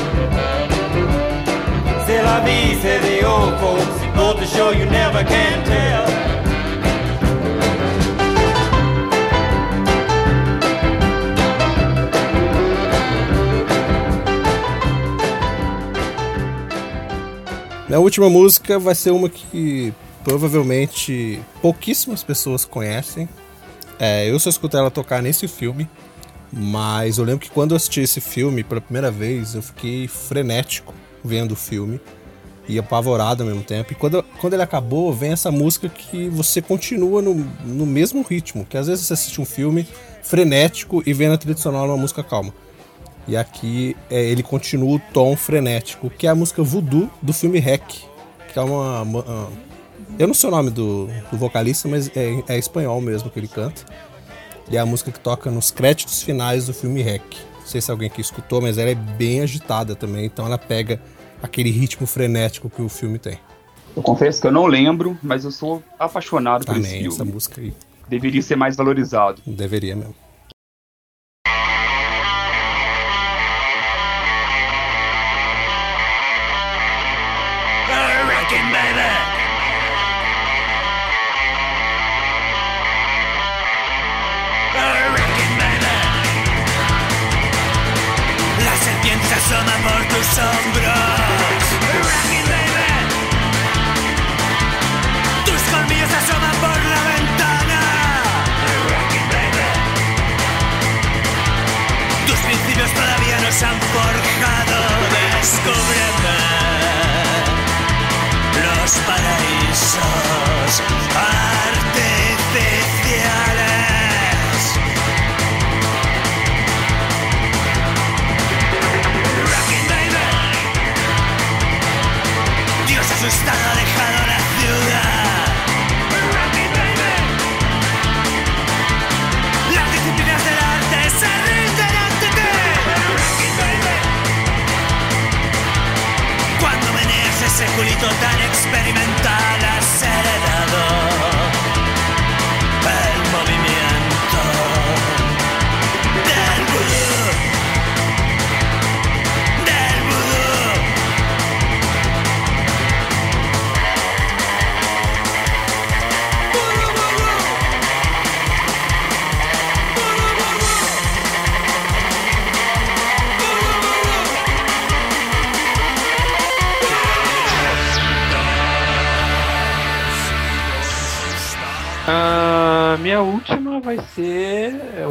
Vie, 2.45 2.75
say 2.81 2.99
the 2.99 3.27
old 3.27 3.59
folks. 3.59 4.01
Goes 4.15 4.35
to 4.39 4.45
show 4.45 4.71
you 4.71 4.85
never 4.85 5.23
can 5.23 5.63
tell. 5.65 6.05
A 17.93 17.99
última 17.99 18.29
música 18.29 18.79
vai 18.79 18.95
ser 18.95 19.11
uma 19.11 19.29
que 19.29 19.93
provavelmente 20.23 21.41
pouquíssimas 21.61 22.23
pessoas 22.23 22.63
conhecem. 22.63 23.27
É, 23.99 24.29
eu 24.29 24.39
só 24.39 24.49
escutei 24.49 24.79
ela 24.79 24.89
tocar 24.89 25.21
nesse 25.21 25.47
filme, 25.47 25.89
mas 26.51 27.17
eu 27.17 27.25
lembro 27.25 27.45
que 27.45 27.51
quando 27.51 27.71
eu 27.71 27.77
assisti 27.77 27.99
esse 27.99 28.21
filme 28.21 28.63
pela 28.63 28.79
primeira 28.79 29.11
vez, 29.11 29.55
eu 29.55 29.61
fiquei 29.61 30.07
frenético 30.07 30.93
vendo 31.23 31.51
o 31.53 31.55
filme 31.55 31.99
e 32.67 32.77
apavorado 32.79 33.43
ao 33.43 33.49
mesmo 33.49 33.63
tempo. 33.63 33.91
E 33.91 33.95
quando, 33.95 34.23
quando 34.39 34.53
ele 34.53 34.63
acabou, 34.63 35.11
vem 35.13 35.31
essa 35.31 35.51
música 35.51 35.89
que 35.89 36.29
você 36.29 36.61
continua 36.61 37.21
no, 37.21 37.33
no 37.65 37.85
mesmo 37.85 38.21
ritmo, 38.21 38.65
que 38.65 38.77
às 38.77 38.87
vezes 38.87 39.05
você 39.05 39.13
assiste 39.13 39.41
um 39.41 39.45
filme 39.45 39.87
frenético 40.23 41.03
e 41.05 41.13
vê 41.13 41.27
na 41.27 41.37
trilha 41.37 41.57
sonora 41.57 41.91
uma 41.91 41.97
música 41.97 42.23
calma. 42.23 42.53
E 43.27 43.35
aqui 43.37 43.95
é, 44.09 44.21
ele 44.23 44.41
continua 44.43 44.95
o 44.95 45.01
tom 45.13 45.35
frenético, 45.35 46.09
que 46.09 46.25
é 46.25 46.29
a 46.29 46.35
música 46.35 46.63
Voodoo 46.63 47.09
do 47.21 47.33
filme 47.33 47.59
Hack, 47.59 47.83
que 48.51 48.57
é 48.59 48.61
uma. 48.61 49.01
uma- 49.01 49.23
uma- 49.23 49.71
eu 50.19 50.27
não 50.27 50.33
sei 50.33 50.49
o 50.49 50.51
nome 50.51 50.69
do, 50.69 51.07
do 51.31 51.37
vocalista, 51.37 51.87
mas 51.87 52.09
é, 52.15 52.43
é 52.47 52.57
espanhol 52.57 52.99
mesmo 52.99 53.29
que 53.29 53.39
ele 53.39 53.47
canta. 53.47 53.83
E 54.69 54.77
é 54.77 54.79
a 54.79 54.85
música 54.85 55.11
que 55.11 55.19
toca 55.19 55.49
nos 55.51 55.71
créditos 55.71 56.21
finais 56.21 56.65
do 56.65 56.73
filme 56.73 57.01
Hack. 57.01 57.23
Não 57.61 57.67
sei 57.67 57.79
se 57.79 57.89
alguém 57.89 58.07
aqui 58.09 58.19
escutou, 58.21 58.61
mas 58.61 58.77
ela 58.77 58.89
é 58.89 58.95
bem 58.95 59.41
agitada 59.41 59.95
também, 59.95 60.25
então 60.25 60.45
ela 60.45 60.57
pega 60.57 61.01
aquele 61.41 61.69
ritmo 61.71 62.05
frenético 62.05 62.69
que 62.69 62.81
o 62.81 62.89
filme 62.89 63.17
tem. 63.17 63.37
Eu 63.95 64.01
confesso 64.03 64.41
que 64.41 64.47
eu 64.47 64.51
não 64.51 64.65
lembro, 64.67 65.17
mas 65.21 65.43
eu 65.45 65.51
sou 65.51 65.81
apaixonado 65.99 66.65
por 66.65 66.77
esse 66.77 66.89
Também, 66.89 67.07
essa 67.07 67.17
filme. 67.17 67.31
música 67.31 67.61
aí. 67.61 67.73
Deveria 68.07 68.41
ser 68.41 68.55
mais 68.55 68.75
valorizado. 68.75 69.41
Deveria 69.45 69.95
mesmo. 69.95 70.15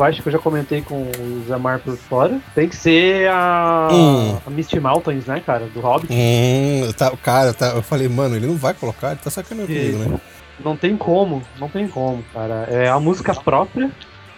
Eu 0.01 0.05
acho 0.05 0.23
que 0.23 0.29
eu 0.29 0.33
já 0.33 0.39
comentei 0.39 0.81
com 0.81 1.03
o 1.03 1.45
Zamar 1.47 1.79
por 1.81 1.95
fora. 1.95 2.41
Tem 2.55 2.67
que 2.67 2.75
ser 2.75 3.29
a, 3.29 3.89
Hum. 3.93 4.39
a 4.47 4.51
Misty 4.51 4.81
Mountains, 4.81 5.27
né, 5.27 5.43
cara? 5.45 5.67
Do 5.67 5.81
Hobbit. 5.81 6.11
Hum, 6.11 6.91
tá, 6.97 7.13
o 7.13 7.19
cara, 7.19 7.53
tá, 7.53 7.67
eu 7.75 7.83
falei, 7.83 8.09
mano, 8.09 8.35
ele 8.35 8.47
não 8.47 8.57
vai 8.57 8.73
colocar, 8.73 9.11
ele 9.11 9.21
tá 9.23 9.29
sacaneando 9.29 9.69
comigo, 9.71 9.99
né? 9.99 10.21
Não 10.65 10.75
tem 10.75 10.97
como, 10.97 11.43
não 11.59 11.69
tem 11.69 11.87
como, 11.87 12.23
cara. 12.33 12.67
É 12.71 12.89
a 12.89 12.99
música 12.99 13.35
própria 13.35 13.91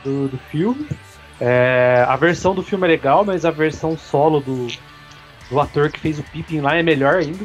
do, 0.02 0.26
do 0.26 0.36
filme. 0.50 0.88
É, 1.40 2.04
a 2.08 2.16
versão 2.16 2.54
do 2.56 2.62
filme 2.64 2.84
é 2.84 2.90
legal, 2.90 3.24
mas 3.24 3.44
a 3.44 3.50
versão 3.52 3.96
solo 3.96 4.40
do, 4.40 4.66
do 5.48 5.60
ator 5.60 5.90
que 5.92 6.00
fez 6.00 6.18
o 6.18 6.24
Pippin 6.24 6.60
lá 6.60 6.74
é 6.76 6.82
melhor 6.82 7.14
ainda. 7.18 7.44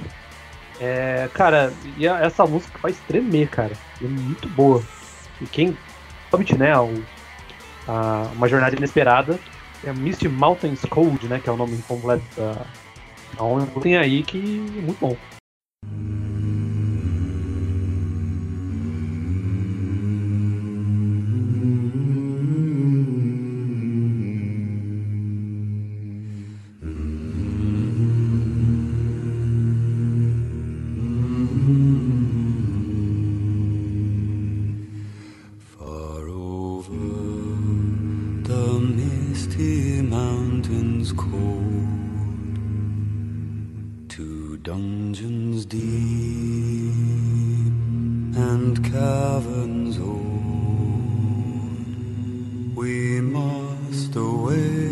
É, 0.82 1.30
cara, 1.36 1.72
e 1.98 2.08
a- 2.08 2.20
essa 2.20 2.46
música 2.48 2.80
faz 2.80 2.98
tremer, 3.08 3.48
cara. 3.50 3.74
É 4.04 4.08
muito 4.08 4.48
boa. 4.50 4.82
E 5.40 5.46
quem. 5.46 5.78
Hobbit, 6.32 6.58
né? 6.58 6.76
o- 6.80 7.04
uma 8.36 8.48
jornada 8.48 8.76
inesperada. 8.76 9.40
É 9.84 9.94
Misty 9.94 10.28
Mountains 10.28 10.82
Code, 10.82 11.28
né? 11.28 11.40
Que 11.40 11.50
é 11.50 11.52
o 11.52 11.58
nome 11.58 11.78
completo 11.88 12.24
da. 12.36 13.44
onda. 13.44 13.68
Tem 13.82 13.98
aí 13.98 14.24
que 14.24 14.66
é 14.78 14.82
muito 14.82 15.00
bom. 15.00 15.16
Misty 39.38 40.02
mountains 40.02 41.14
cold, 41.14 42.56
to 44.10 44.58
dungeons 44.64 45.64
deep 45.64 45.80
and 48.50 48.84
caverns 48.84 50.00
old, 50.00 50.26
we 52.76 53.22
must 53.22 54.16
away 54.16 54.90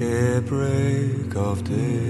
ere 0.00 0.40
break 0.40 1.34
of 1.34 1.64
day 1.64 2.09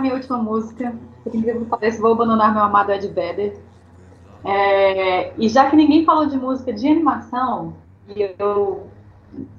minha 0.00 0.14
última 0.14 0.38
música. 0.38 0.94
Por 1.22 1.34
incrível 1.34 1.62
que 1.62 1.66
pareça, 1.66 2.00
vou 2.00 2.12
abandonar 2.12 2.52
meu 2.52 2.62
amado 2.62 2.92
Ed 2.92 3.06
Vedder. 3.08 3.60
É, 4.44 5.32
e 5.36 5.48
já 5.48 5.68
que 5.68 5.76
ninguém 5.76 6.04
falou 6.04 6.26
de 6.26 6.36
música 6.36 6.72
de 6.72 6.88
animação, 6.88 7.74
e 8.08 8.22
eu 8.38 8.86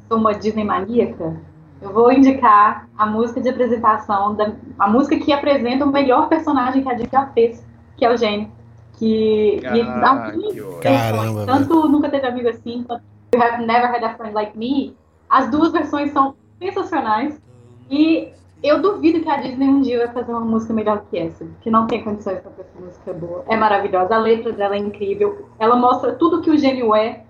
sou 0.08 0.18
uma 0.18 0.34
Disney 0.34 0.64
maníaca, 0.64 1.38
eu 1.82 1.94
vou 1.94 2.12
indicar 2.12 2.88
a 2.98 3.06
música 3.06 3.42
de 3.42 3.50
apresentação, 3.50 4.36
da, 4.36 4.54
a 4.78 4.88
música 4.88 5.18
que 5.18 5.32
apresenta 5.32 5.86
o 5.86 5.92
melhor 5.92 6.28
personagem 6.28 6.84
que 6.84 6.90
a 6.90 6.94
Disney 6.94 7.10
já 7.12 7.28
fez, 7.28 7.66
que 7.96 8.06
é 8.06 8.12
o 8.12 8.18
Gênio. 8.18 8.52
Que, 8.94 9.60
e, 9.60 9.82
Ah, 9.82 10.28
assim, 10.28 10.42
que. 10.42 10.80
Caramba, 10.82 11.46
tanto 11.46 11.90
Nunca 11.90 12.10
Teve 12.10 12.28
Amigo 12.28 12.50
Assim, 12.50 12.84
quanto 12.84 13.04
You 13.34 13.42
Have 13.42 13.66
Never 13.66 13.96
Had 13.96 14.04
a 14.04 14.14
Friend 14.16 14.34
Like 14.34 14.58
Me, 14.58 14.96
as 15.30 15.50
duas 15.50 15.72
versões 15.72 16.12
são 16.12 16.36
sensacionais. 16.60 17.42
E 17.90 18.32
eu 18.64 18.82
duvido 18.82 19.22
que 19.22 19.30
a 19.30 19.38
Disney 19.38 19.68
um 19.68 19.82
dia 19.82 20.06
vai 20.06 20.14
fazer 20.14 20.32
uma 20.32 20.42
música 20.42 20.74
melhor 20.74 21.04
que 21.10 21.18
essa, 21.18 21.46
que 21.62 21.72
não 21.72 21.88
tem 21.88 22.04
condições 22.04 22.40
para 22.40 22.52
fazer 22.52 22.70
essa 22.70 22.86
música 22.86 23.14
boa. 23.14 23.44
É 23.48 23.58
maravilhosa, 23.58 24.16
a 24.16 24.20
letra 24.20 24.52
dela 24.52 24.76
é 24.76 24.80
incrível, 24.80 25.48
ela 25.58 25.76
mostra 25.76 26.14
tudo 26.14 26.42
que 26.42 26.50
o 26.50 26.58
gênio 26.58 26.94
é 26.94 27.24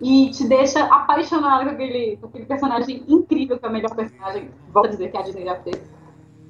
e 0.00 0.30
te 0.30 0.46
deixa 0.46 0.84
apaixonado 0.84 1.64
com 1.64 1.70
aquele, 1.70 2.16
com 2.16 2.26
aquele 2.28 2.46
personagem 2.46 3.04
incrível, 3.08 3.58
que 3.58 3.66
é 3.66 3.68
o 3.68 3.72
melhor 3.72 3.94
personagem, 3.94 4.48
a 4.74 4.86
dizer 4.86 5.10
que 5.10 5.16
a 5.16 5.22
Disney 5.22 5.44
já 5.44 5.56
fez. 5.56 5.82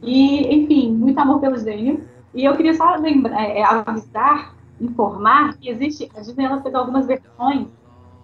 E, 0.02 0.54
enfim, 0.54 0.92
muito 0.92 1.18
amor 1.18 1.40
pelo 1.40 1.58
gênio. 1.58 2.06
E 2.34 2.44
eu 2.44 2.54
queria 2.56 2.74
só 2.74 2.94
lembrar, 2.96 3.42
é, 3.42 3.62
avisar, 3.62 4.54
informar 4.80 5.56
que 5.56 5.68
existe, 5.70 6.10
a 6.14 6.20
Disney 6.20 6.44
ela 6.44 6.62
fez 6.62 6.74
algumas 6.74 7.06
versões 7.06 7.66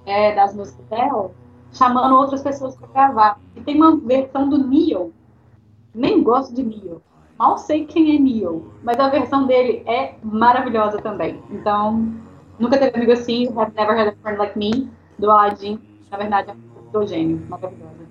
é, 0.06 0.34
das 0.34 0.54
músicas 0.54 0.86
dela, 0.86 1.30
chamando 1.72 2.14
outras 2.14 2.42
pessoas 2.42 2.76
para 2.76 2.88
gravar. 2.88 3.40
E 3.56 3.60
tem 3.62 3.76
uma 3.76 3.96
versão 3.96 4.48
do 4.48 4.58
Neo, 4.58 5.12
nem 5.94 6.22
gosto 6.22 6.54
de 6.54 6.62
Neo, 6.62 7.00
mal 7.38 7.56
sei 7.58 7.86
quem 7.86 8.16
é 8.16 8.18
Neo, 8.18 8.72
mas 8.82 8.98
a 8.98 9.08
versão 9.08 9.46
dele 9.46 9.82
é 9.86 10.14
maravilhosa 10.22 10.98
também. 10.98 11.40
Então, 11.50 12.12
nunca 12.58 12.78
teve 12.78 12.96
amigo 12.96 13.12
assim, 13.12 13.48
Have 13.56 13.72
Never 13.76 13.98
Had 13.98 14.08
a 14.08 14.16
Friend 14.22 14.38
Like 14.38 14.58
Me, 14.58 14.90
do 15.18 15.30
Aladdin, 15.30 15.80
na 16.10 16.16
verdade 16.16 16.50
é 16.50 16.54
do 16.92 17.06
gênio, 17.06 17.40
maravilhosa. 17.48 18.04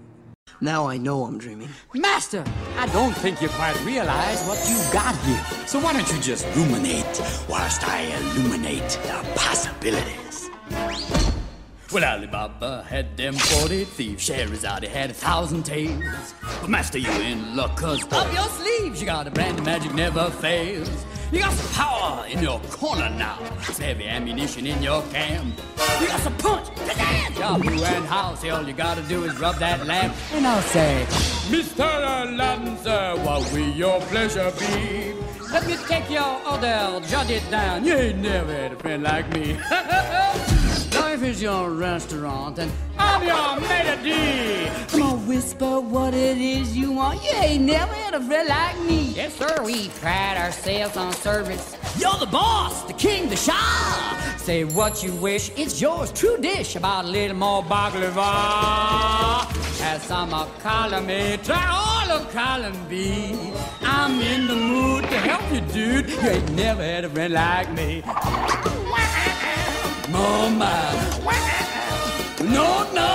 Now 0.62 0.90
I 0.90 0.98
know 0.98 1.26
I'm 1.26 1.38
dreaming. 1.38 1.70
Master, 1.94 2.44
I 2.78 2.88
don't 2.94 3.14
think 3.18 3.42
you 3.42 3.50
quite 3.50 3.76
realize 3.86 4.42
what 4.48 4.58
you've 4.70 4.94
got 4.94 5.16
here. 5.26 5.44
So 5.68 5.80
why 5.80 5.94
don't 5.94 6.10
you 6.10 6.20
just 6.22 6.46
ruminate 6.56 7.22
whilst 7.50 7.84
I 7.86 8.14
illuminate 8.16 8.98
the 9.04 9.24
possibilities? 9.36 10.23
Well, 11.94 12.04
Alibaba 12.04 12.84
had 12.90 13.16
them 13.16 13.36
40 13.36 13.84
thieves. 13.84 14.24
Scheherazade 14.24 14.86
had 14.86 15.12
a 15.12 15.14
thousand 15.14 15.62
tales. 15.62 16.34
But 16.60 16.68
master, 16.68 16.98
you 16.98 17.12
in 17.22 17.56
luck, 17.56 17.78
cause 17.78 18.04
up 18.12 18.34
your 18.34 18.48
sleeves 18.50 19.00
you 19.00 19.06
got 19.06 19.28
a 19.28 19.32
brand 19.32 19.60
of 19.60 19.66
magic 19.66 19.94
never 19.94 20.32
fails. 20.32 20.90
You 21.32 21.42
got 21.42 21.54
some 21.54 21.72
power 21.74 22.26
in 22.26 22.42
your 22.42 22.60
corner 22.72 23.12
now. 23.12 23.38
Some 23.62 23.86
heavy 23.86 24.08
ammunition 24.08 24.66
in 24.66 24.82
your 24.82 25.04
camp. 25.12 25.54
You 26.02 26.08
got 26.08 26.20
some 26.22 26.36
punch, 26.38 26.68
pizzazz, 26.70 27.62
who 27.62 27.84
and 27.84 28.06
how. 28.06 28.34
Say 28.34 28.50
all 28.50 28.66
you 28.66 28.74
gotta 28.74 29.04
do 29.04 29.26
is 29.26 29.40
rub 29.40 29.60
that 29.60 29.86
lamp. 29.86 30.16
And 30.32 30.48
I'll 30.48 30.64
say, 30.64 31.06
Mr. 31.50 31.86
Aladdin, 31.86 32.76
sir, 32.80 33.18
what 33.24 33.54
will 33.54 33.70
your 33.70 34.02
pleasure 34.02 34.52
be? 34.58 35.14
Let 35.52 35.68
me 35.68 35.76
take 35.88 36.10
your 36.10 36.42
order, 36.50 37.02
jot 37.08 37.30
it 37.30 37.48
down. 37.52 37.86
You 37.86 37.94
ain't 37.94 38.18
never 38.18 38.52
had 38.52 38.72
a 38.72 38.76
friend 38.78 39.04
like 39.04 39.32
me. 39.32 39.60
now 41.14 41.22
if 41.22 41.30
it's 41.30 41.42
your 41.42 41.72
restaurant 41.72 42.60
and 42.60 42.72
I'm 42.98 43.24
your 43.24 43.60
maitre 43.62 43.98
d', 44.04 44.90
come 44.90 45.02
on, 45.04 45.28
whisper 45.28 45.80
what 45.80 46.14
it 46.14 46.38
is 46.38 46.76
you 46.76 46.92
want. 46.92 47.24
You 47.24 47.32
ain't 47.36 47.64
never 47.64 47.94
had 47.94 48.14
a 48.14 48.22
friend 48.22 48.48
like 48.48 48.80
me. 48.82 49.14
Yes, 49.16 49.36
sir, 49.36 49.64
we 49.64 49.90
pride 49.90 50.38
ourselves 50.38 50.98
on 50.98 51.14
service. 51.14 51.78
You're 51.98 52.18
the 52.18 52.26
boss, 52.26 52.84
the 52.84 52.94
king, 52.94 53.30
the 53.30 53.36
shah. 53.36 54.36
Say 54.38 54.64
what 54.64 55.04
you 55.04 55.14
wish, 55.14 55.52
it's 55.56 55.82
yours, 55.82 56.12
true 56.12 56.38
dish. 56.38 56.76
About 56.76 57.06
a 57.06 57.08
little 57.08 57.38
more 57.38 57.64
baklava. 57.64 59.46
Have 59.82 60.02
some 60.04 60.34
of 60.34 60.48
column 60.60 61.10
A, 61.10 61.38
try 61.38 61.66
all 61.70 62.12
of 62.18 62.32
column 62.32 62.78
B. 62.90 63.54
I'm 63.82 64.22
in 64.22 64.48
the 64.48 64.56
mood 64.56 65.04
to 65.04 65.18
help 65.20 65.52
you, 65.52 65.62
dude. 65.74 66.10
You 66.10 66.20
ain't 66.20 66.52
never 66.54 66.84
had 66.84 67.06
a 67.06 67.10
friend 67.10 67.34
like 67.34 67.72
me. 67.74 68.04
Mama. 70.14 70.94
No, 72.40 72.88
no. 72.94 73.10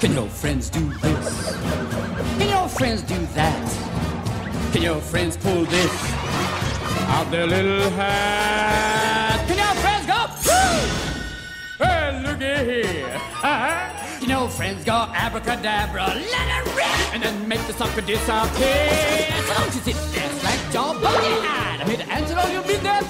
Can 0.00 0.12
your 0.12 0.28
friends 0.28 0.68
do 0.68 0.84
this? 1.00 1.56
Can 2.38 2.48
your 2.50 2.68
friends 2.68 3.00
do 3.00 3.16
that? 3.34 4.72
Can 4.72 4.82
your 4.82 5.00
friends 5.00 5.38
pull 5.38 5.64
this 5.64 6.12
out 7.08 7.30
their 7.30 7.46
little 7.46 7.88
hat? 7.92 9.42
Can 9.48 9.56
your 9.56 9.74
friends 9.82 10.06
go? 10.12 10.20
Woo! 10.46 11.86
Hey, 11.86 12.22
looky 12.22 12.72
here. 12.72 13.20
Uh-huh. 13.42 13.95
Can 14.26 14.40
your 14.40 14.48
friends 14.48 14.82
go 14.84 15.06
abracadabra, 15.14 16.06
let 16.08 16.64
rip, 16.74 17.14
and 17.14 17.22
then 17.22 17.46
make 17.46 17.60
the 17.68 17.72
sucker 17.74 18.00
disappear? 18.00 19.30
So 19.46 19.54
don't 19.54 19.72
you 19.72 19.80
sit 19.82 19.94
there 20.12 20.30
slack 20.40 20.72
jaw, 20.72 20.94
body 21.00 21.28
I'm 21.80 21.86
here 21.86 21.98
to 21.98 22.12
answer 22.12 22.36
all 22.36 22.50
your 22.50 22.62
business. 22.64 23.04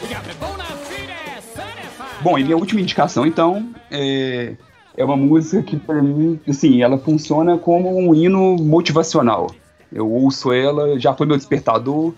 You 0.00 0.08
got 0.08 0.24
me 0.24 0.34
bona 0.38 0.62
fide 0.86 1.42
certified. 1.42 2.22
Bom, 2.22 2.38
e 2.38 2.44
minha 2.44 2.56
última 2.56 2.80
indicação, 2.80 3.26
então, 3.26 3.74
é 3.90 4.54
é 4.96 5.04
uma 5.04 5.16
música 5.16 5.60
que, 5.60 5.76
pra 5.76 6.00
mim, 6.00 6.38
assim, 6.48 6.82
ela 6.82 6.98
funciona 6.98 7.58
como 7.58 7.88
um 7.98 8.14
hino 8.14 8.54
motivacional. 8.58 9.50
Eu 9.92 10.08
ouço 10.08 10.52
ela, 10.52 11.00
já 11.00 11.12
foi 11.14 11.26
meu 11.26 11.36
despertador. 11.36 12.12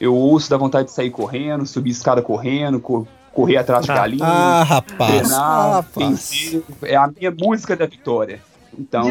Eu 0.00 0.14
ouço 0.14 0.48
da 0.48 0.56
vontade 0.56 0.86
de 0.88 0.94
sair 0.94 1.10
correndo, 1.10 1.66
subir 1.66 1.90
escada 1.90 2.22
correndo, 2.22 2.80
co- 2.80 3.06
correr 3.32 3.56
atrás 3.56 3.84
de 3.84 3.90
Ah. 3.90 3.94
galinha. 3.94 4.24
Ah, 4.26 4.62
rapaz. 4.62 5.20
treinar, 5.20 5.40
Ah, 5.40 5.70
rapaz. 5.76 6.08
vencer. 6.08 6.62
É 6.82 6.96
a 6.96 7.08
minha 7.08 7.30
música 7.30 7.74
da 7.76 7.86
vitória. 7.86 8.40
Então, 8.78 9.02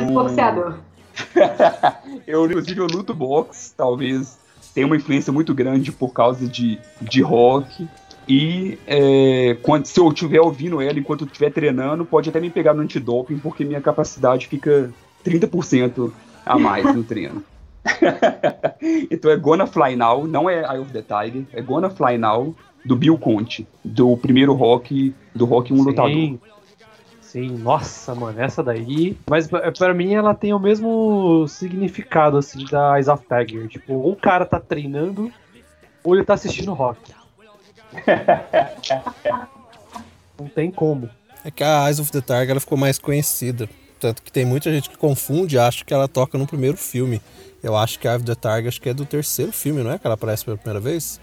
eu, 2.27 2.45
inclusive, 2.45 2.79
eu 2.79 2.87
luto 2.87 3.13
boxe, 3.13 3.73
talvez 3.75 4.37
tenha 4.73 4.87
uma 4.87 4.95
influência 4.95 5.31
muito 5.31 5.53
grande 5.53 5.91
por 5.91 6.09
causa 6.13 6.47
de, 6.47 6.79
de 7.01 7.21
rock. 7.21 7.87
E 8.27 8.77
é, 8.87 9.57
quando, 9.61 9.85
se 9.85 9.99
eu 9.99 10.07
estiver 10.09 10.39
ouvindo 10.39 10.79
ela 10.81 10.97
enquanto 10.97 11.21
eu 11.21 11.27
estiver 11.27 11.51
treinando, 11.51 12.05
pode 12.05 12.29
até 12.29 12.39
me 12.39 12.49
pegar 12.49 12.73
no 12.73 12.81
antidoping, 12.81 13.37
porque 13.39 13.65
minha 13.65 13.81
capacidade 13.81 14.47
fica 14.47 14.89
30% 15.25 16.11
a 16.45 16.57
mais 16.57 16.85
no 16.95 17.03
treino. 17.03 17.43
então 19.09 19.31
é 19.31 19.35
Gonna 19.37 19.65
Fly 19.67 19.95
Now, 19.95 20.25
não 20.27 20.49
é 20.49 20.61
Eye 20.61 20.79
of 20.79 20.91
the 20.91 21.01
Tiger, 21.01 21.43
é 21.53 21.61
Gonna 21.61 21.89
Fly 21.89 22.17
Now, 22.17 22.55
do 22.83 22.95
Bill 22.95 23.17
Conte, 23.17 23.67
do 23.83 24.15
primeiro 24.17 24.53
rock, 24.53 25.15
do 25.33 25.45
rock 25.45 25.73
um 25.73 25.83
lutador. 25.83 26.11
Sim. 26.11 26.39
Sim, 27.31 27.57
nossa, 27.59 28.13
mano, 28.13 28.41
essa 28.41 28.61
daí. 28.61 29.17
Mas 29.29 29.47
pra 29.47 29.71
pra 29.71 29.93
mim 29.93 30.13
ela 30.13 30.35
tem 30.35 30.53
o 30.53 30.59
mesmo 30.59 31.47
significado, 31.47 32.37
assim, 32.37 32.65
da 32.65 32.97
Eyes 32.97 33.07
of 33.07 33.23
Tiger. 33.25 33.69
Tipo, 33.69 33.93
ou 33.93 34.11
o 34.11 34.15
cara 34.17 34.45
tá 34.45 34.59
treinando, 34.59 35.31
ou 36.03 36.13
ele 36.13 36.25
tá 36.25 36.33
assistindo 36.33 36.73
rock. 36.73 37.13
Não 40.37 40.49
tem 40.49 40.69
como. 40.69 41.09
É 41.45 41.49
que 41.49 41.63
a 41.63 41.87
Eyes 41.87 41.99
of 41.99 42.11
the 42.11 42.19
Tiger 42.19 42.49
ela 42.49 42.59
ficou 42.59 42.77
mais 42.77 42.99
conhecida. 42.99 43.69
Tanto 43.97 44.21
que 44.21 44.31
tem 44.31 44.43
muita 44.43 44.69
gente 44.69 44.89
que 44.89 44.97
confunde 44.97 45.55
e 45.55 45.59
acha 45.59 45.85
que 45.85 45.93
ela 45.93 46.09
toca 46.09 46.37
no 46.37 46.45
primeiro 46.45 46.75
filme. 46.75 47.21
Eu 47.63 47.77
acho 47.77 47.97
que 47.97 48.09
a 48.09 48.11
Eye 48.11 48.17
of 48.17 48.25
the 48.25 48.35
Tiger 48.35 48.67
acho 48.67 48.81
que 48.81 48.89
é 48.89 48.93
do 48.93 49.05
terceiro 49.05 49.53
filme, 49.53 49.81
não 49.83 49.91
é? 49.91 49.99
Que 49.99 50.05
ela 50.05 50.15
aparece 50.15 50.43
pela 50.43 50.57
primeira 50.57 50.81
vez? 50.81 51.17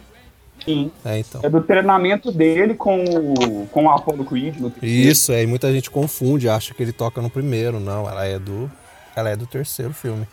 Sim. 0.69 0.91
É, 1.05 1.19
então. 1.19 1.41
É 1.43 1.49
do 1.49 1.63
treinamento 1.63 2.31
dele 2.31 2.75
com, 2.75 3.03
o- 3.05 3.67
com 3.69 3.85
o 3.87 3.91
Apollo 3.91 4.25
Creed 4.25 4.57
no 4.59 4.71
terceiro. 4.71 5.09
Isso, 5.11 5.33
aí 5.33 5.47
muita 5.47 5.73
gente 5.73 5.91
confunde, 5.91 6.49
acha 6.49 6.75
que 6.75 6.83
ele 6.83 6.93
toca 6.93 7.23
no 7.23 7.31
primeiro. 7.31 7.81
Não, 7.81 8.09
ela 8.09 8.25
é 8.27 8.39
do. 8.39 8.71
Ela 9.17 9.31
é 9.31 9.37
do 9.37 9.47
terceiro 9.47 9.95
filme. 9.95 10.27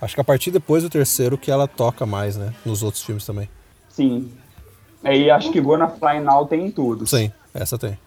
Acho 0.00 0.14
que 0.14 0.20
a 0.20 0.24
partir 0.24 0.50
depois 0.50 0.82
do 0.82 0.88
terceiro 0.90 1.36
que 1.36 1.50
ela 1.50 1.66
toca 1.68 2.06
mais, 2.06 2.36
né? 2.36 2.52
Nos 2.64 2.82
outros 2.82 3.02
filmes 3.02 3.24
também. 3.26 3.48
Sim. 3.88 4.30
Aí 5.04 5.30
acho 5.30 5.50
que 5.50 5.60
Gonna 5.60 5.88
Fly 5.88 6.20
Now 6.20 6.46
tem 6.46 6.66
em 6.66 6.70
tudo. 6.70 7.06
Sim, 7.06 7.30
essa 7.52 7.76
tem. 7.76 7.98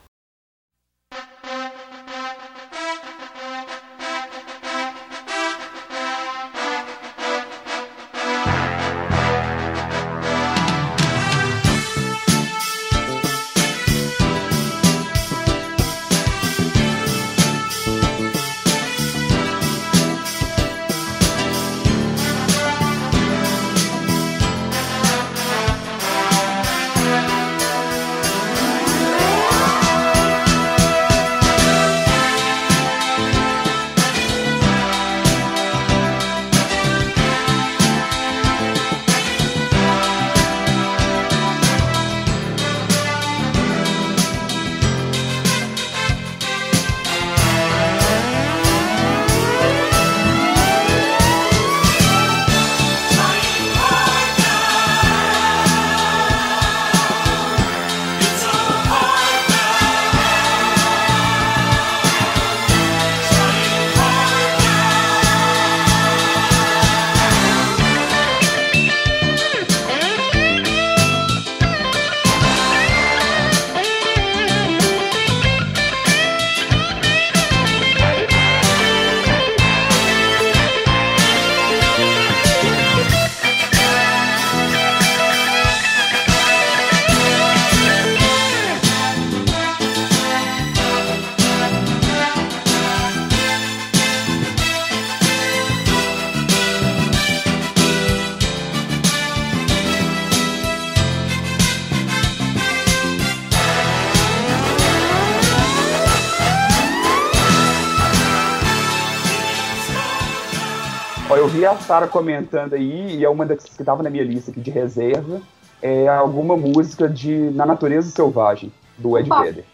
Sara 111.85 112.07
comentando 112.07 112.73
aí, 112.73 113.17
e 113.17 113.23
é 113.23 113.29
uma 113.29 113.45
das 113.45 113.63
que 113.63 113.81
estava 113.81 114.01
na 114.01 114.09
minha 114.09 114.23
lista 114.23 114.51
aqui 114.51 114.59
de 114.59 114.71
reserva, 114.71 115.41
é 115.81 116.07
alguma 116.07 116.57
música 116.57 117.07
de 117.07 117.35
Na 117.51 117.65
Natureza 117.65 118.09
Selvagem, 118.09 118.71
do 118.97 119.17
Ed. 119.17 119.29
Vedder. 119.29 119.65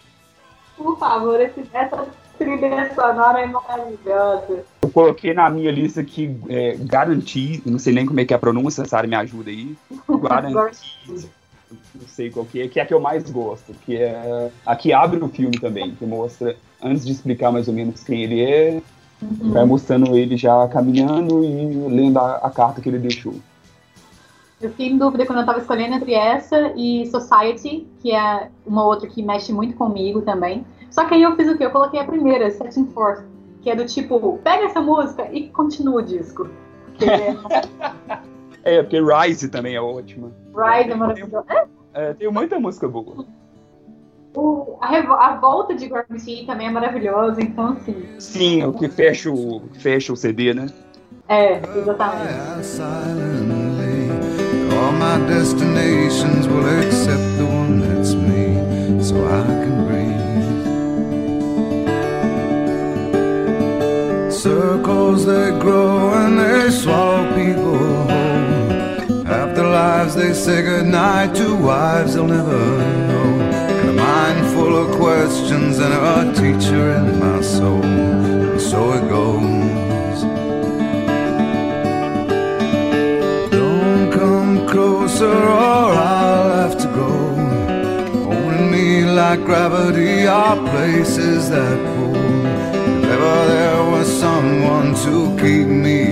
Por 0.77 0.97
favor, 0.97 1.39
esse- 1.39 1.63
essa 1.73 2.07
trilha 2.37 2.91
sonora 2.93 3.41
é 3.41 3.45
maravilhosa. 3.45 4.65
Eu 4.81 4.89
coloquei 4.89 5.33
na 5.33 5.49
minha 5.49 5.71
lista 5.71 6.01
aqui 6.01 6.35
é, 6.49 6.75
Guarantee, 6.79 7.61
não 7.65 7.79
sei 7.79 7.93
nem 7.93 8.05
como 8.05 8.19
é 8.19 8.25
que 8.25 8.33
é 8.33 8.35
a 8.35 8.39
pronúncia, 8.39 8.83
Sara 8.85 9.07
me 9.07 9.15
ajuda 9.15 9.49
aí. 9.49 9.75
Guarantee, 10.09 11.29
não 11.95 12.07
sei 12.07 12.29
qual 12.29 12.45
que 12.45 12.61
é, 12.61 12.67
que 12.67 12.79
é 12.79 12.83
a 12.83 12.85
que 12.85 12.93
eu 12.93 12.99
mais 12.99 13.29
gosto, 13.29 13.73
que 13.85 13.95
é 13.95 14.49
a 14.65 14.75
que 14.75 14.91
abre 14.91 15.23
o 15.23 15.29
filme 15.29 15.57
também, 15.59 15.91
que 15.95 16.05
mostra, 16.05 16.57
antes 16.83 17.05
de 17.05 17.11
explicar 17.13 17.51
mais 17.51 17.67
ou 17.69 17.73
menos 17.73 18.03
quem 18.03 18.23
ele 18.23 18.41
é, 18.43 18.81
vai 19.21 19.65
mostrando 19.65 20.15
ele 20.15 20.37
já 20.37 20.67
caminhando 20.67 21.43
e 21.43 21.65
lendo 21.87 22.17
a, 22.19 22.37
a 22.37 22.49
carta 22.49 22.81
que 22.81 22.89
ele 22.89 22.99
deixou. 22.99 23.33
Eu 24.61 24.69
fiquei 24.69 24.89
em 24.89 24.97
dúvida 24.97 25.25
quando 25.25 25.39
eu 25.39 25.45
tava 25.45 25.59
escolhendo 25.59 25.95
entre 25.95 26.13
essa 26.13 26.71
e 26.75 27.07
Society, 27.07 27.87
que 27.99 28.13
é 28.13 28.49
uma 28.65 28.85
outra 28.85 29.07
que 29.07 29.23
mexe 29.23 29.51
muito 29.51 29.75
comigo 29.75 30.21
também. 30.21 30.65
Só 30.91 31.05
que 31.05 31.15
aí 31.15 31.23
eu 31.23 31.35
fiz 31.35 31.49
o 31.49 31.57
quê? 31.57 31.65
Eu 31.65 31.71
coloquei 31.71 31.99
a 31.99 32.05
primeira, 32.05 32.49
Setting 32.51 32.85
Forth, 32.87 33.23
que 33.61 33.69
é 33.69 33.75
do 33.75 33.85
tipo, 33.85 34.39
pega 34.43 34.65
essa 34.65 34.81
música 34.81 35.27
e 35.31 35.49
continua 35.49 36.01
o 36.01 36.05
disco. 36.05 36.47
Porque 36.97 37.05
É, 38.63 38.81
porque 38.81 39.01
Rise 39.01 39.49
também 39.49 39.75
é 39.75 39.81
ótima. 39.81 40.31
Ride 40.55 40.91
é 40.91 40.95
maravilhoso. 40.95 41.45
É, 41.49 41.67
É, 41.93 42.13
tem 42.13 42.31
muita 42.31 42.59
música 42.59 42.87
boa. 42.87 43.25
O- 44.35 44.77
a, 44.81 44.87
a 45.27 45.35
volta 45.37 45.73
de 45.75 45.87
Gravity 45.87 46.45
também 46.45 46.67
é 46.67 46.71
maravilhosa, 46.71 47.41
então 47.41 47.73
assim, 47.73 47.95
Sim, 48.19 48.61
é 48.61 48.67
o 48.67 48.73
que 48.73 48.87
fecha 48.89 49.29
o, 49.29 49.61
fecha 49.79 50.13
o 50.13 50.15
CD, 50.15 50.53
né? 50.53 50.67
é, 51.27 51.61
exatamente. 51.77 52.33
All 54.73 54.91
my 54.93 55.17
destinations 55.27 56.47
will 56.47 56.65
accept 56.79 57.37
the 57.37 57.43
one 57.43 57.81
that's 57.81 58.13
me 58.15 58.57
so 59.03 59.15
I 59.15 59.43
can 59.63 59.85
breathe. 59.85 60.21
Circles 64.31 65.25
they 65.25 65.51
grow 65.59 66.13
and 66.13 66.39
they 66.39 66.69
swallow 66.71 67.27
people 67.35 67.77
whole. 67.77 69.27
After 69.27 69.63
lives 69.63 70.15
they 70.15 70.33
say 70.33 70.63
goodnight 70.63 71.35
to 71.35 71.55
wives 71.55 72.15
they'll 72.15 72.25
never 72.27 72.57
know 73.07 73.20
full 74.71 74.89
of 74.89 74.95
questions 74.95 75.79
and 75.79 75.93
a 75.93 76.33
teacher 76.33 76.91
in 76.95 77.19
my 77.19 77.41
soul 77.41 77.83
and 77.83 78.61
so 78.61 78.93
it 78.93 79.05
goes 79.09 80.21
Don't 83.51 84.11
come 84.13 84.65
closer 84.67 85.35
or 85.55 85.91
I'll 86.13 86.49
have 86.61 86.77
to 86.83 86.87
go. 86.99 87.11
Holding 88.23 88.71
me 88.71 89.03
like 89.03 89.43
gravity 89.43 90.25
are 90.25 90.57
places 90.71 91.49
that 91.49 91.77
pull. 91.87 92.15
ever 93.15 93.39
there 93.53 93.83
was 93.91 94.07
someone 94.25 94.89
to 95.05 95.15
keep 95.41 95.67
me 95.67 96.10